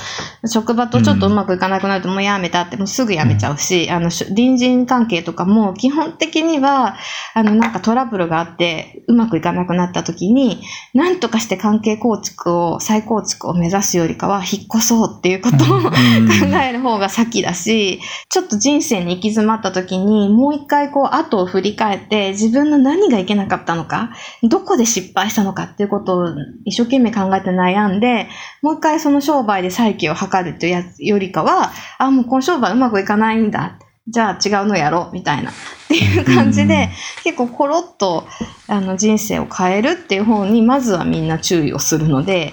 [0.46, 6.96] 職場とちょっとうまくいかなくなるともうやめたってもうすぐやめちゃうし、あの、し隣人関係とかも基本的には、
[7.34, 10.62] あのなんかトラブルがあってうまくいかなくなった時に、
[10.94, 15.84] なんとかして関係構築を、再構築を目指すよりかは引っ越そうっていうことを、うん。
[15.84, 24.11] 考える方が先だし、ちょっと人生に行き詰まった時に、もう一回こう後を振り返って、自分の何がいけなかったのか、
[24.42, 26.28] どこで失敗したのかっていうことを
[26.64, 28.28] 一生懸命考えて悩んで、
[28.62, 33.78] もう一回その商売で再起を図るというやつよりかは、あ、もうこの商売うまくいかないんだ。
[34.07, 35.51] じゃあ違うのやろう、みたいな。
[35.51, 35.55] っ
[35.88, 36.90] ていう感じで、
[37.24, 38.26] 結構コロッと
[38.68, 42.53] あの人生を変えるっていう方に、まずはみんな注意をするので、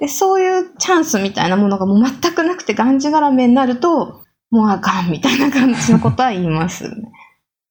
[0.00, 7.12] で、そういうチャンスみたいなものがもう全くなくてがんじがらめになると、もうあかんみたいな感じのことは言いますね。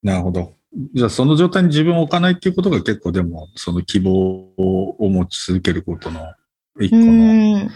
[0.02, 0.54] なるほど。
[0.94, 6.34] じゃあその状態に自分を置かないっていうことが結構でもその希望を持ち続けることの
[6.80, 7.14] 一個うの
[7.66, 7.72] ん。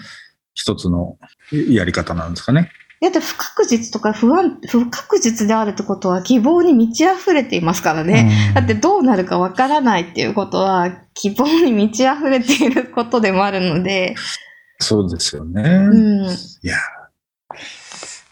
[0.55, 1.17] 一つの
[1.51, 2.71] やり方なんですかね。
[2.99, 8.51] だって不確実とか不安、不確実であるってことは希望に満ち溢れていますからね。
[8.55, 14.15] だってどうなるかわからないっていうことは希望に満ち溢れていることでもあるので、
[14.79, 15.61] そうですよね。
[15.61, 16.25] うん。
[16.25, 16.27] い
[16.63, 16.77] や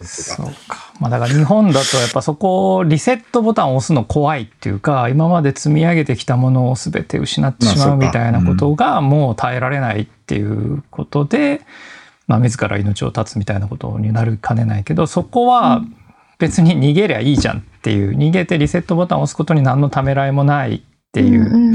[0.02, 0.85] ーそうか。
[1.00, 11.62] まあだから日本だとやっぱそこをリセットボタンを押すの怖いっていうか、今まで積み上げてきたものを全て失ってしまうみたいなことがもう耐えられないっていうことで、
[12.28, 15.82] まあ自ら命を絶つみたいなことになるかねないけど、そこは
[16.40, 20.82] 別に逃げりゃいいじゃんっていう、逃げてリセットボタンを押すことに何のためらいもないっ
[21.12, 21.74] ていう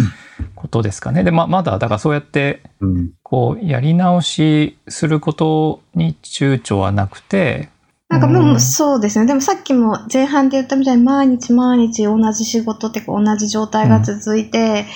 [0.54, 1.24] ことですかね。
[1.24, 7.68] で、ままだだからそうやってうんこうやり直しすることに躊躇はなくて、
[8.10, 8.60] なんかでもうん。
[8.60, 9.26] そうですね。
[9.26, 14.86] でもさっきも前半で言ったみたいに毎日毎日同じ仕事って同じ状態が続いて、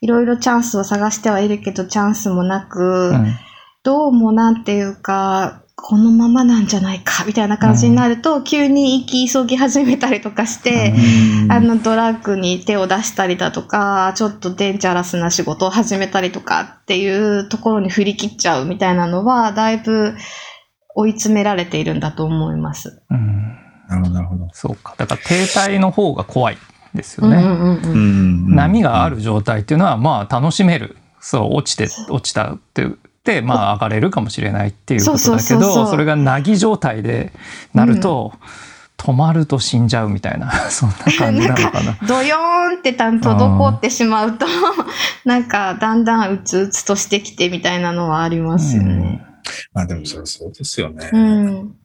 [0.00, 3.36] いろいろチャンスを探してはいるけどチャンスもなく、うん。
[3.82, 10.92] どうもなんていうか、このままなんじゃないかみたいな感じになると、急に行き急ぎ始めたりとかして、
[11.44, 11.52] うん。
[11.52, 20.14] あのドラッグに手を出したりだとか、ちょっとデンジャラスな仕事を始めたりとかっていうところに振り切っちゃうみたいなのは、だいぶ
[20.94, 23.02] 追い詰められているんだと思います。
[23.10, 23.56] うん
[23.88, 24.48] なるほど、なるほど。
[24.52, 24.94] そうか。
[24.96, 26.58] だから停滞の方が怖い
[26.94, 27.36] ですよね。
[27.36, 30.96] うんうんうんうんん波がある状態っていうのは、まあ楽しめる。
[31.20, 37.32] そう、落ちて、落ちたって言って、まあ上がれるかもしれないっていうことだけそうそうそうそど、うそれが凪ぎ状態で
[37.74, 38.32] なると、
[38.96, 41.96] 止まると死んじゃうみたいな、 そんな感じなのかな。
[42.06, 44.46] ドヨーンってたん滞ってしまうと、
[45.24, 49.24] なんかだんだんうつうつとしてきてみたいなのはありますよね。
[49.72, 51.10] まあでもそれそうですよね。
[51.12, 51.76] うん。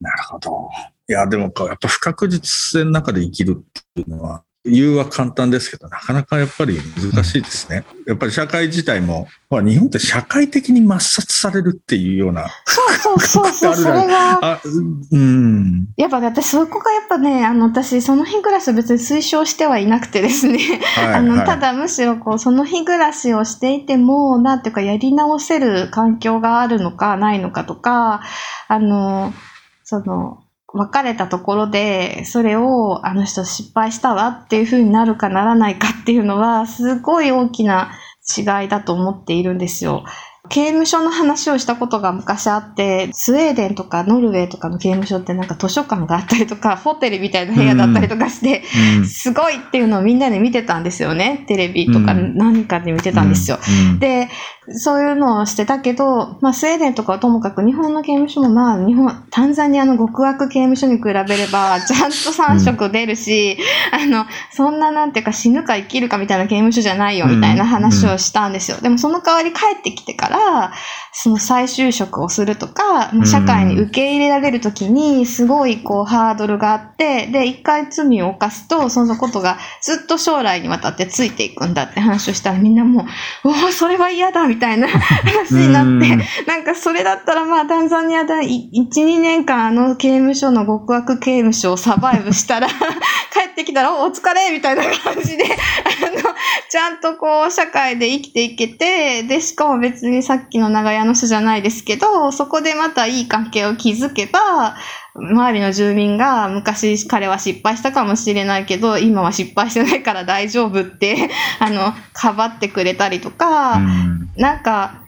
[0.00, 0.70] なるほど。
[1.08, 6.78] いや、でもやっぱ不確実性の中で生きるっていうのは、言うは簡単ですけど、なかなかやっぱり
[7.12, 7.84] 難しいですね。
[8.06, 14.60] やっぱり社会自体も、ほら日本って社会的に抹殺されるっていうような、そうそうそうそう、それが、あ、
[15.12, 15.88] うん。
[15.96, 20.58] やっぱ私そこがやっぱね、あの私その日暮らしを別に推奨してはいなくてですね、
[20.96, 28.22] はい、あの、はいただむしろこう、その日暮らしをしていても、なんていうか、やり直せる環境があるのか、ないのかとか、
[28.66, 29.32] あの、
[29.84, 30.42] その、
[30.74, 37.92] 別れたところで、それを、あの人失敗したわっていう風になるかならないかっていうのは、すごい大きな
[38.36, 40.04] 違いだと思っているんですよ。
[40.48, 48.62] 刑務所の話をしたことが昔あって、スウェーデンとかノルウェーとかの刑務所ってなんか図書館があったりとか、ホテルみたいな部屋だったりとかして、
[48.98, 51.44] うんすごいっていうのをみんなで見てたんですよね。
[51.48, 53.58] テレビとかうん何かで見てたんですよ。
[53.90, 54.28] うんで、
[54.70, 63.56] そういうのをしてたけど、まあ、スウェーデンとかはともかく日本の刑務所もまあ、日本、タンザニアの極悪刑務所に比べれば、 ちゃんと3食出るし、
[63.92, 68.76] あの、そんななんていうか死ぬか生きるかみたいな刑務所じゃないよみたいな話をしたんですよ。
[68.82, 70.72] でもその代わり帰ってきてから、
[71.12, 83.06] その再就職をするとか、まあ社会に受け入れられるときに、すごいこうハードルがあって、で、一回罪を犯すと、そのことがずっと将来にわたってついていくんだって話をしたらみんなも
[83.44, 92.68] う、おお、それは嫌だみたいな話になって、なんかそれだったらまあタンザニアで1、2年間あの刑務所の極悪刑務所をサバイブしたら、
[93.32, 96.34] 帰ってきたらおお疲れみたいな感じで、あの、
[96.70, 104.76] ちゃんとこう社会で生きていけて、で、しかも別にさっきの長屋の人じゃないですけど、そこでまたいい関係を築けば、
[105.20, 114.30] 周りの住民が昔彼は失敗したかもしれないけど、今は失敗してないから大丈夫って、 あの、かばってくれたりとか、うん。
[114.36, 115.02] なんか、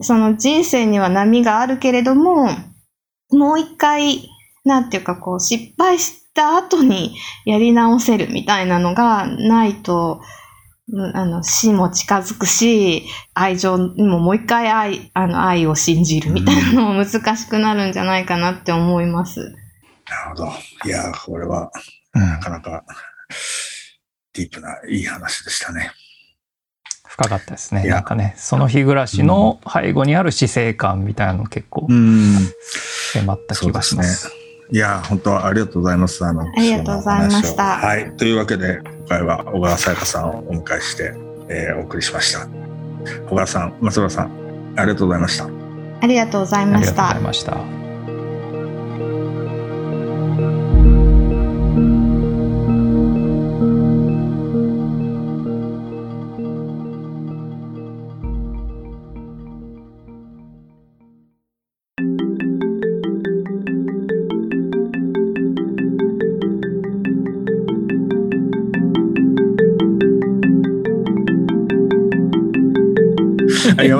[0.00, 2.50] その人生には波があるけれども、
[3.30, 4.28] もう一回、
[4.64, 10.39] なんていうかこう、失敗した後にやり直せるみたいなのがないと、うん
[11.14, 19.40] あの、死も近づくし、愛情にももう一回愛、あの、愛を信じるみたいなのも難しくなるんじゃないかなって思います。
[19.40, 19.54] なる
[20.30, 20.52] ほど。
[20.86, 21.70] いや、これは、
[22.14, 22.84] うんなかなか、
[24.32, 25.92] ディープな、いい話でしたね。
[27.06, 27.84] 深かったですね。
[27.84, 32.36] なんかね、その日暮らしの背後にある死生観みたいなの結構うん。
[33.12, 34.28] 迫った気がします。
[34.28, 34.39] そう
[34.72, 36.24] いや、本当ありがとうございます。
[36.24, 38.12] あの、ありがとうございましたはい。
[38.16, 41.12] というわけで、今回は小川さやかさんをお迎えして、
[41.48, 42.46] えーお送りしました。
[43.28, 44.30] 小川さん、松原さん、
[44.76, 45.48] ありがとうございました。
[46.02, 47.22] ありがとうございあましたりがとうござい。
[47.22, 47.89] ました。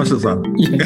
[0.01, 0.79] 山下さん、いや。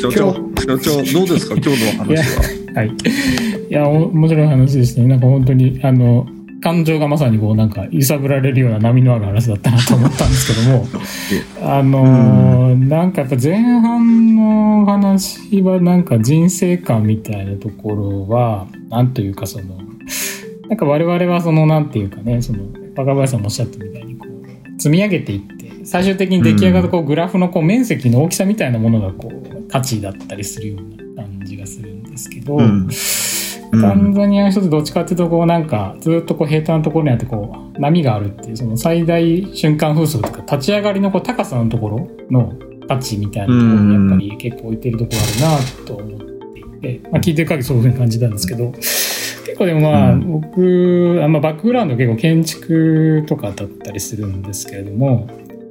[0.00, 2.42] 所長、所長、どうですか、今日のお話は。
[2.74, 2.88] はい。
[2.88, 5.08] いや、お面白い話でしたね。
[5.08, 6.26] なんか本当に、あの、
[6.62, 10.86] 感情がまさにこうなんか揺さぶられるような波のある話だったなと思ったんですけども、
[11.64, 19.64] あのーなんかやっぱ前半の話はなんか人生観みたいなところは、なんというかその、
[20.68, 22.58] なんか我々はそのなんていうかね、その、
[22.94, 32.88] 若林さんもおっしゃったみたいにこう、積み上げていって、最終的に出来上がるこうグラフのこう面積の大きさみたいなものがこう価値だったりするような感じがするんですけど、うん。
[33.72, 42.52] タンザニアの人ってどっちかっていうとこうなんかずっとこう平坦なところにあってこう波があるっていうその最大瞬間風速とか立ち上がりのこう高さのところの
[42.88, 45.18] 価値みたいなところにやっぱり結構置いてるところ
[45.48, 46.30] あるなと思って。
[46.88, 55.28] いて、まあ、聞いてる限りそういうふうに感じたんですけど結構でもまあうん僕あんまバックグラウンド結構建築とかだったりするんですけれども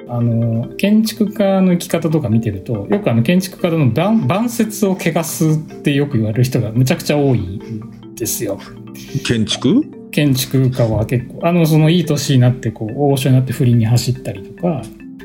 [0.09, 8.59] あの建築家の生き方とか見てるとよくあの建築家の晩晩節を汚すってよく言われる人がむちゃくちゃ多いんですよ。
[9.25, 9.83] 建築？
[10.11, 14.81] 建築家は結構あのそのいい年になってこう大御所になって不倫に走ったりとか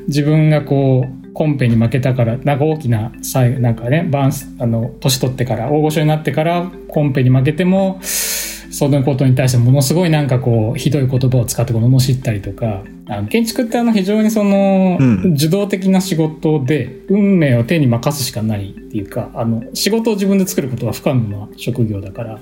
[0.07, 7.99] 自分がこうコンペに負けたからなんか大きな際なんかねバンスあの年取ってから大御所になってからコンペに負けても
[8.75, 15.33] そのことに対してものすごいなんかこうひどい言葉を使って罵ったりとかあの建築ってあの非常にその、うん。
[15.35, 22.39] 受動的な仕事で運命を手に任すしかないっていうかあの仕事を自分で作ることは不可能な職業だから。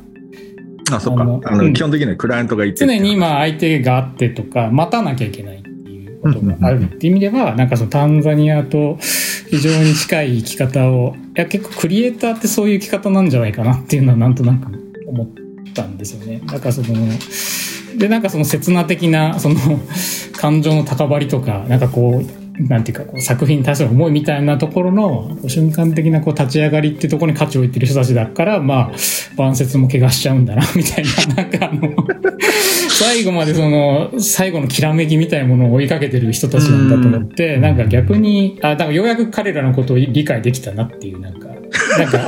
[0.91, 1.21] あ、そっか。
[1.21, 2.83] あの基本的にはクライアントがいて。
[2.83, 8.97] 常に今相手があってとか待たなきゃいけないっていうことがあるっていう意味ではなんかそのタンザニアと
[9.49, 14.67] 非常に近い生き方をいや結構クリエイターってそういう生き方なんじゃないかなっていうのはなんとなく
[15.07, 15.27] 思っ
[15.73, 16.41] たんですよね。
[16.45, 16.93] だかその
[17.97, 19.55] でなんかその刹那的なその
[20.37, 28.91] 感情の高まりとかなんかこうなんていうかこう作品に対する思いみたいなところの瞬間的なこう立ち上がりっていうところに価値を置いてる人たちだからまあ
[29.35, 31.03] 晩節も怪我しちゃうんだな みたい
[31.35, 31.95] ななんかあの
[32.89, 41.52] 最後までその最後のきらめきみたいなものを追いかけてる人たちなんだと思ってなんか逆にあだからようやく彼らのことを理解できたなっていうなんか
[41.97, 42.19] なんか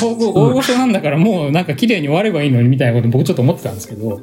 [0.00, 4.20] 大大御所なんだからもうなんか綺麗に終わればいいのにみたいなこと僕ちょっと思ってたんですけど、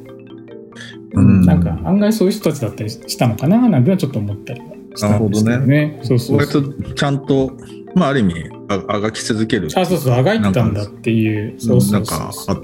[1.14, 3.58] うんなんか案外そういう人たちだったりしたのかな？
[3.70, 6.00] なんてのはちょっと思ったりはしたんですけどね。
[6.04, 6.84] そうそう割そう。
[6.84, 7.52] とちゃんと
[7.96, 8.34] まあ、ある意味、
[8.68, 9.70] ああがき続ける。
[9.74, 11.58] あ、そうそう、あがいたんだっていう。
[11.62, 12.56] そうそなうんそうか、あ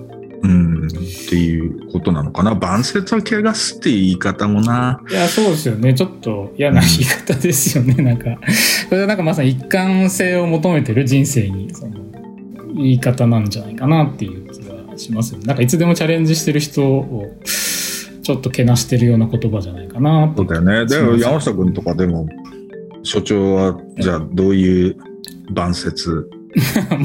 [0.44, 0.90] うん、っ
[1.30, 2.56] ていうことなのかな。
[2.56, 5.02] 晩節は汚すっていう言い方もな。
[5.10, 5.94] いや、そうですよね。
[5.94, 7.94] ちょっと嫌な言い方ですよね。
[8.04, 8.38] なんか、
[8.90, 11.94] それはなんかまさに一貫性を求めてる人生に、その、
[12.76, 15.46] 言い方なんじゃないかなっていう気がしますよね。
[15.46, 17.38] なんかいつでもチャレンジしてる人を、
[18.24, 20.86] ちょっとけなしてるような言葉じゃないかなそうだよね。
[20.86, 22.28] でも、山下君とかでも、
[23.04, 24.96] 所長は、じゃあ、どういう
[25.52, 26.30] 晩節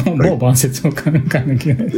[0.06, 1.88] もう、もう晩節を考えなきゃいけない。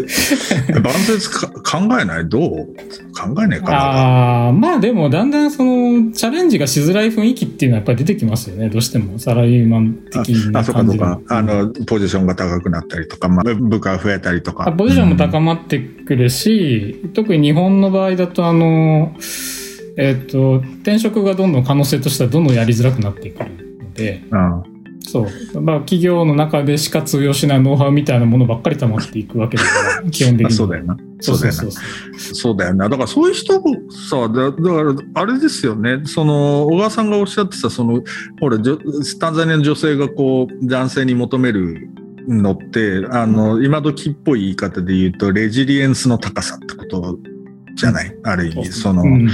[0.83, 2.29] 晩節か考えない？
[2.29, 2.67] どう？
[3.15, 3.79] 考えねえかな。
[3.79, 8.69] ああ、まあでもだんだんそのチャレンジがしづらい雰囲気っていうのはやっぱり出てきますよね。
[8.69, 11.21] どうしてもサラリーマン的なあ、そうかそうか。
[11.29, 14.69] あの、ポジションが高くなったりとか、まあ、部下が増えたりとか。
[14.69, 19.17] あポジションも高まってくるし、特に日本の場合だとあの、
[19.97, 23.51] えっ、と、転職がどんどん可能性としてはどんどんやりづらくなってくる
[23.83, 24.78] ので、うん。
[25.01, 25.61] そう。
[25.61, 30.55] まあ企業の中でしか通用しないノウハウみたいなものばっかり溜まっていくわけだから、基本的あに。
[30.55, 30.97] そうだよな。
[31.21, 31.71] そそううだよな
[32.35, 32.89] そうだよな。
[32.89, 36.03] だからそういう人もさ、だだからあれですよね。
[36.05, 38.03] その、小川さんがおっしゃってた、その、
[38.41, 38.79] ほら、じょ
[39.19, 41.89] タンザニアの女性がこう、男性に求める
[42.29, 47.19] のって、あの、今時っぽい言い方で言うと、レジリエンスの高さってこと
[47.75, 48.15] じゃない？
[48.25, 49.31] ある意味、その、うん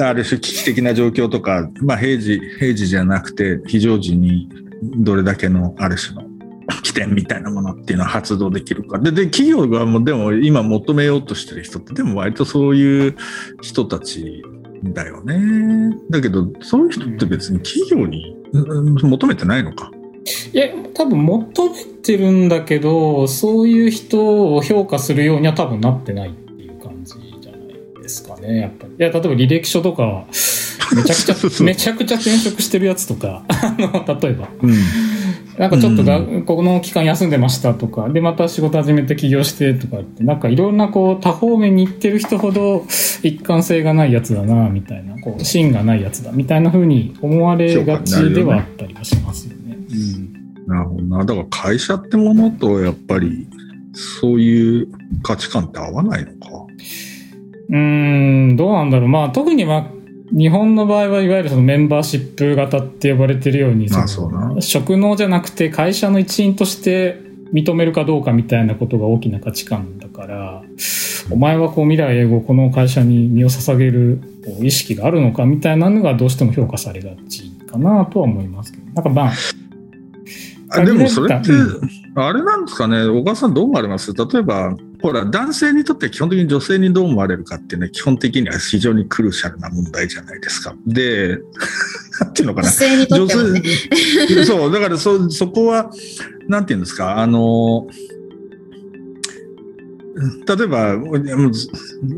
[0.00, 4.48] ある種危機的な状況とか、まあ平時、平時じゃなくて非常時に
[4.96, 6.22] どれだけのある種の
[6.82, 8.98] 起点みたいなものっていうのは発動できるか。
[8.98, 13.16] で、で企業がもうでも今求めようとしてる人ってでも割とそういう
[13.62, 14.42] 人たち
[14.82, 15.96] だよね。
[16.10, 18.36] だけど、そういう人って別に企業に
[19.02, 19.90] 求めてないのか。
[20.52, 28.94] いや、多分求めてるんだけど、そういう人を評価するようには多分なってないっていう感じじゃないですかね、やっぱり。
[28.98, 30.26] いや、例えば履歴書とか、
[30.94, 34.74] めちゃくちそうそうゃ、めちゃくちゃ転職してるやつとか、 あの、例えば、うん。
[35.58, 42.84] なんかちょっとが、うこの期間休んでましたとか、で、また仕事始めて起業してとかって、なんかいろんなこう、多方面に行ってる人ほど
[43.22, 49.78] 一貫性がないやつだな、みたいな、こう、芯がないやつだ、みたいな風に思われがちではあったりはしますよね。
[49.90, 50.34] うん。
[50.66, 51.24] なるほどな。
[51.24, 53.46] だから会社ってものとやっぱり
[53.92, 54.88] そういう
[55.22, 56.36] 価値観って合わないのか？
[57.68, 59.08] うーん、どうなんだろう。
[59.08, 59.86] まあ、特にまあ、
[60.32, 63.88] 日本の場合はいわゆるそのメンバーシップ型って呼ばれてるように、
[64.60, 67.20] 職能じゃなくて会社の一員として
[67.52, 70.62] 認めるかどうかみたいなことが大きな価値観だから、
[71.30, 74.20] お前はこう未来永劫この会社に身を捧げる
[74.62, 78.84] 意識があるのかみたいなのがどうしても評価されがちかなとは思いますけど。
[78.86, 79.32] なんかまあ、
[80.70, 81.80] あでもそれってう、
[82.14, 84.12] あれなんですかね、小川さんどう思われます？
[84.14, 90.74] 例えば、ほら、男性にとって基本的に女性にどう思われるかっていうのは基本的には非常にクルーシャルな問題じゃないですか。
[90.86, 91.36] で、
[92.20, 92.68] なんていうのかな。
[92.68, 93.62] 女性にとってもね。
[94.46, 95.90] そう、だからそ、そこは、
[96.48, 97.86] なんていうんですか、あの、
[100.14, 100.96] 例えば、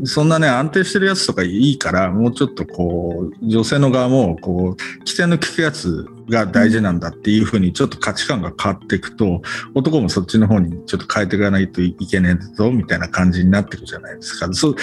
[0.03, 9.41] そんなね、安定してるやつとかいいから、もうちょっとこう、女性の側も、こう、規制の効くやつが大事なんだっていうふうに、ちょっと価値観が変わっていくと、
[9.73, 14.47] 男もそっちの方にちょっと変えていかないといけねえぞ、みたいな感じになってるじゃないですか。
[14.53, 14.75] そう、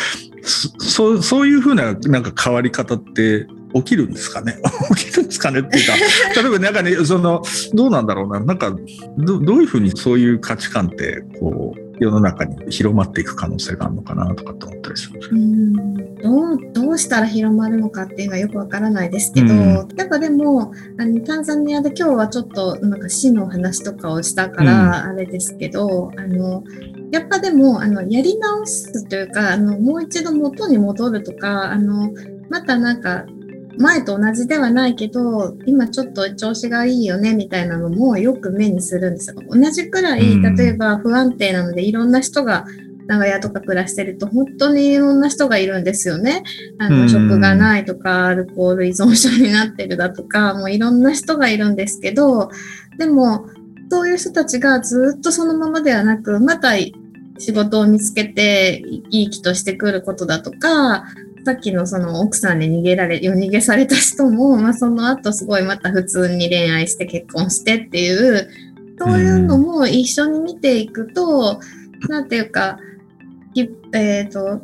[0.78, 4.56] そそういうふうな、なんか変わり方って、起きるんですかね？
[4.96, 5.94] 起きるんですかねっていうか、
[6.40, 7.42] 例えばなんかね、その、
[7.74, 8.74] どうなんだろうな、なんか、
[9.18, 15.72] どどういうふうにそういう価値観って、こう、世の中に広まっていく可能性があるのかなとかって思ったりするうん。
[16.16, 19.88] どうどうしたら広まるのかっていうのはよくわからないですけど、うん。
[19.97, 26.64] なんかでもあのタンザニアで今日はちょっとなんか死の話とかをしたからあれですけど、あの
[27.12, 32.11] やっぱでもあのやり直すというかあのもう一度元に戻るとかあの
[32.49, 33.24] またなんか
[33.79, 39.37] 前と同じではないけど今ちょっと調子がいいよねみたいなのもよく目にするんですよ。
[39.49, 42.66] 同じくらいうん例えば不安定なのでいろんな人が
[43.07, 46.43] 長屋とか暮らしてると本当にいろんな人がいるんですよね。
[46.79, 52.51] あうんの職がないとかアルコール依存症になってるだとかもういろんな人がいるんですけど
[52.99, 53.47] でも
[53.91, 56.77] そういう人たちがずっとそのままではなくまた
[57.39, 61.05] 仕事を見つけて生き生きとしてくることだとか
[61.45, 68.49] さっきのその奥さんに逃げられ夜逃げされた人も、まあ、その後すごいまた普通に恋愛して結婚してっていう
[68.99, 71.61] そういうのも一緒に見ていくと、
[72.09, 72.78] なんていうか、
[73.55, 74.61] きえっ、と、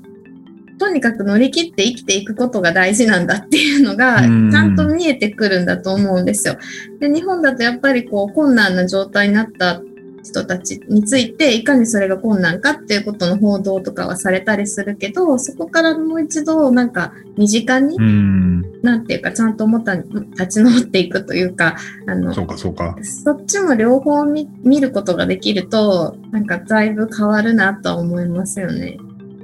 [0.78, 6.57] とにかく乗り切って生きていくことが大事なんだっていうのが、ちうんゃんと見えてくるんだと思うんですよ。
[7.01, 9.83] で、日本だとやっぱりこう、困難な状態になった
[10.23, 18.83] 人たちについていかにそれが困難かっていうことの報道とかはされたりするけどそこからもう一度なんか身近に、うん。
[18.83, 22.97] なんていうかちゃんと思った立ち直っていくというかあのそうか、そうか。
[23.03, 28.99] そっちも両方見見ることができるとなんかだいぶ変わるなとは思いますよね。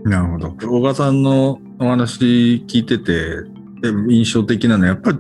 [0.05, 0.51] なるほど。
[0.51, 3.43] 小川さんのお話聞いてて、
[3.83, 5.19] で印象的なのは、やっぱり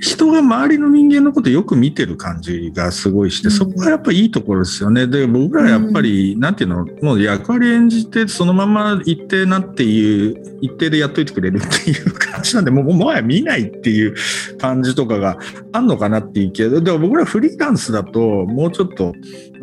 [0.00, 3.50] 人が周りの人間のことよく見てる感じがすごいして、うん。
[3.52, 5.06] そこがやっぱいいところですよね。
[5.06, 14.14] で、僕らやっぱり、なんていうの、もう役割演じて、そのまま一定なっていう、一定でやっといてくれるっていう感じなんで、もうもはや見ないっていう
[14.58, 15.38] 感じとかが
[15.72, 19.14] あんのかなっていうけど、でも僕らフリーランスだと、もうちょっと、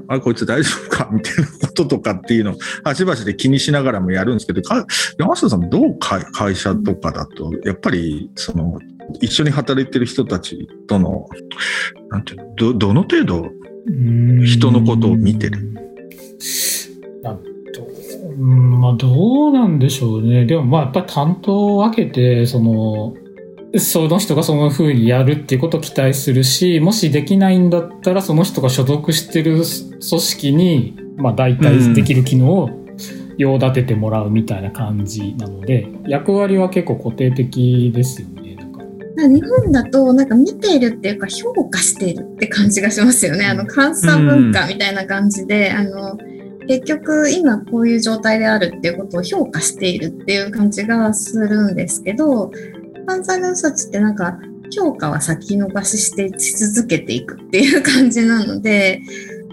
[0.07, 4.85] あ、こいつ大丈夫かみたいなこととかっていうのを、端々で気にしながらもやるんですけど、か
[5.17, 8.79] 山下さん、どう会会社とかだと、やっぱり、その、
[9.21, 11.27] 一緒に働いてる人たちとの、
[12.09, 13.45] なんていうの、ど、どの程度、
[14.45, 15.73] 人のことを見てる？
[18.39, 20.45] まあどうなんでしょうね。
[20.45, 23.15] でもまあやっぱり担当を分けて、その、
[23.79, 29.65] その人がその風にやるっていうことを期待するし、もしできないんだったらその人が所属してる組
[30.01, 32.69] 織に、まあ大体できる機能を
[33.37, 38.36] 用立ててもらうみたいな感じなので、役割は結構固定的ですよね。
[39.17, 43.45] 日本だとなんか見ているっていうか評価しているって感じがしますよね。
[43.45, 46.17] あの監査文化みたいな感じで、あの
[46.67, 52.51] 結局今こういう状態であるっていうことを評価しているっていう感じがするんですけど、
[53.07, 54.37] 関西の人たちってなんか
[54.75, 59.01] 評価は先延ばししてし続けていくっていう感じなので、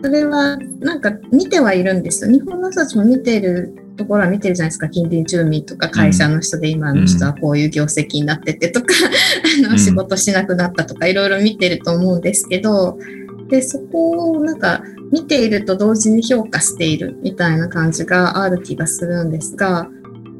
[0.02, 2.32] それはなんか見てはいるんですよ。
[2.32, 4.88] 日本の人たちも見てるところは見てるじゃないですか。
[4.88, 8.95] 近隣住民とか会社の人で今の人はこういう業績になっててとか、
[9.66, 12.99] あの仕事しなくなったとかいろいろ見てると思うんですけど、
[13.49, 14.82] で、そこをなんか
[15.12, 19.88] 見ていると同時に評価しているみたいな感じがある気がするんですが、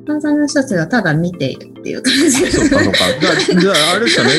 [0.07, 2.98] 関西の人たちはただ見ているっていう感じそうか、そうか。
[3.20, 4.30] じゃあ、じゃああれですよね。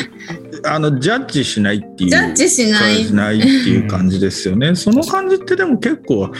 [0.64, 2.10] あの、ジャッジしないっていう。
[2.10, 4.74] ジャッジしないしないっていう感じですよね。
[4.74, 6.30] その感じってでも結構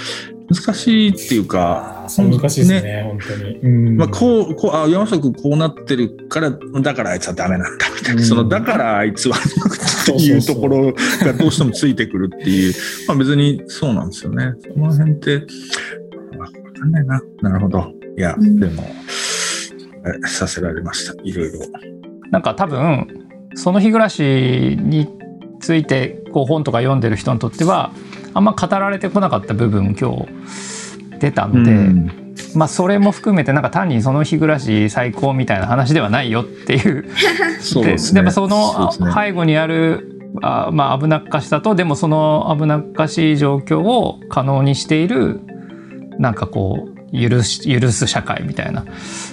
[0.49, 3.59] 難しいっていうか、難しいですね、本当に。
[3.59, 9.41] うんまあ、こう、こう、あ、山下君こうなってるから、だからあいつはダメなんだみたいな、うんその、だからあいつはっ
[10.07, 12.75] ていうところがどうしてもついてくるっていう、
[13.09, 14.55] まあ別にそうなんですよね。
[14.73, 15.47] その辺って、
[16.39, 17.21] わかんないな。
[17.43, 17.93] なるほど。
[18.17, 18.85] いや、うんでも、
[20.25, 21.15] えさせられました。
[21.25, 21.59] いろいろ。
[22.31, 24.23] なんか多分その日暮らし
[24.81, 25.09] に
[25.61, 27.91] ついてこう本とか読んでる人にとっては
[28.37, 30.27] あんま語られてこなかった部分今日
[31.19, 32.35] 出たので、うん。
[32.55, 37.07] まあそれも含めてなんか単にその日暮らし最高みたいな話ではないよっていう。
[37.61, 38.19] そうですね。
[38.19, 45.41] やっぱその背後にあるあまあ危なっかしさとでもその危なっかしい状況を可能にしている
[46.19, 48.83] なんかこう許し許す社会みたいな、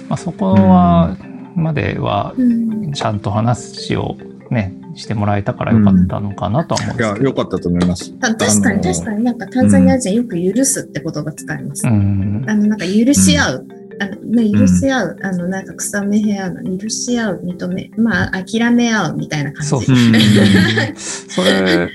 [0.08, 1.14] まあ、そこは
[1.54, 2.92] まではうん。
[2.92, 4.16] ちゃんと話を
[4.48, 7.30] ねしてもらえたからよかったのかなとは思うんいや、ですけど。
[7.30, 8.12] 良かったと思います。
[8.18, 11.86] た確かに確かになんかタンザニア人よく許すって言葉使います。
[11.86, 13.68] うんあのなんか許し合う。
[14.00, 21.90] あのね、許し合う、あのなんか草めへ合うの許し合う認めまあ諦め合うみたいな感じそうそううんそれ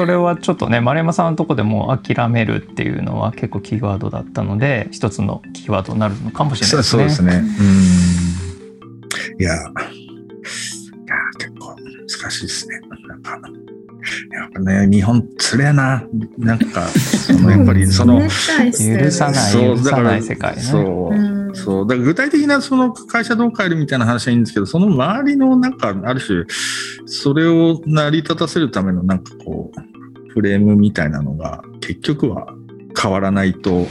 [0.00, 7.02] それはちょっとね丸山さんのとこでも諦めるっていうのは結構キーワードだったので一つのキーワードになるのかもしれないですね。
[7.02, 7.42] そうですね。
[7.58, 9.42] うん。
[9.42, 9.56] いや、
[12.18, 12.80] 難しいですね。
[13.08, 16.02] なんか、やっぱね、日本つれえな。
[16.38, 18.58] なんか、そのやっぱり その、許さ
[19.30, 21.14] ない許さない世界ねそう。
[21.14, 21.86] うんそう。
[21.86, 26.44] だから具体的なその会社どう変えるみたいな話はいいんですけど、その周りのなんか、ある種、
[27.06, 32.54] それを成り立たせるためのなんかこう、フレームみたいなのが結局は
[33.00, 33.86] 変わらないと、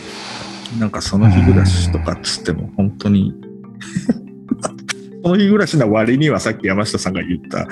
[0.80, 3.34] なんかその日暮らしとかっつっても本当に、
[5.24, 7.68] その日暮らしな割にはさっき山下さんが言った、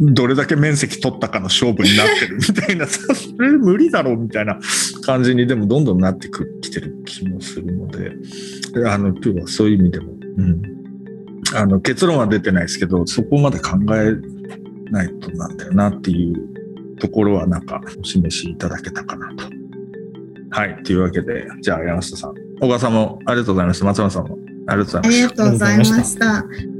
[0.00, 3.08] どれだけ面積取ったかの勝負になってるみたいな、 そ
[3.40, 4.58] れ無理だろうみたいな
[5.04, 6.28] 感じにでもどんどんなって
[6.60, 8.12] きてる気もするので、
[8.86, 10.62] あの今日はそういう意味でも、うん、
[11.54, 14.14] あの結論は出てないですけど、そこまで考え
[14.90, 19.44] ないとなんだよなっていうところはなんかお示しいただけたかなと。
[20.50, 20.82] はい。
[20.82, 23.84] というわけで、じゃあ山下さん、小川さんもありがとうございました。
[23.84, 25.26] 松山さんもありがとうございました。
[25.26, 26.77] ありがとうございました。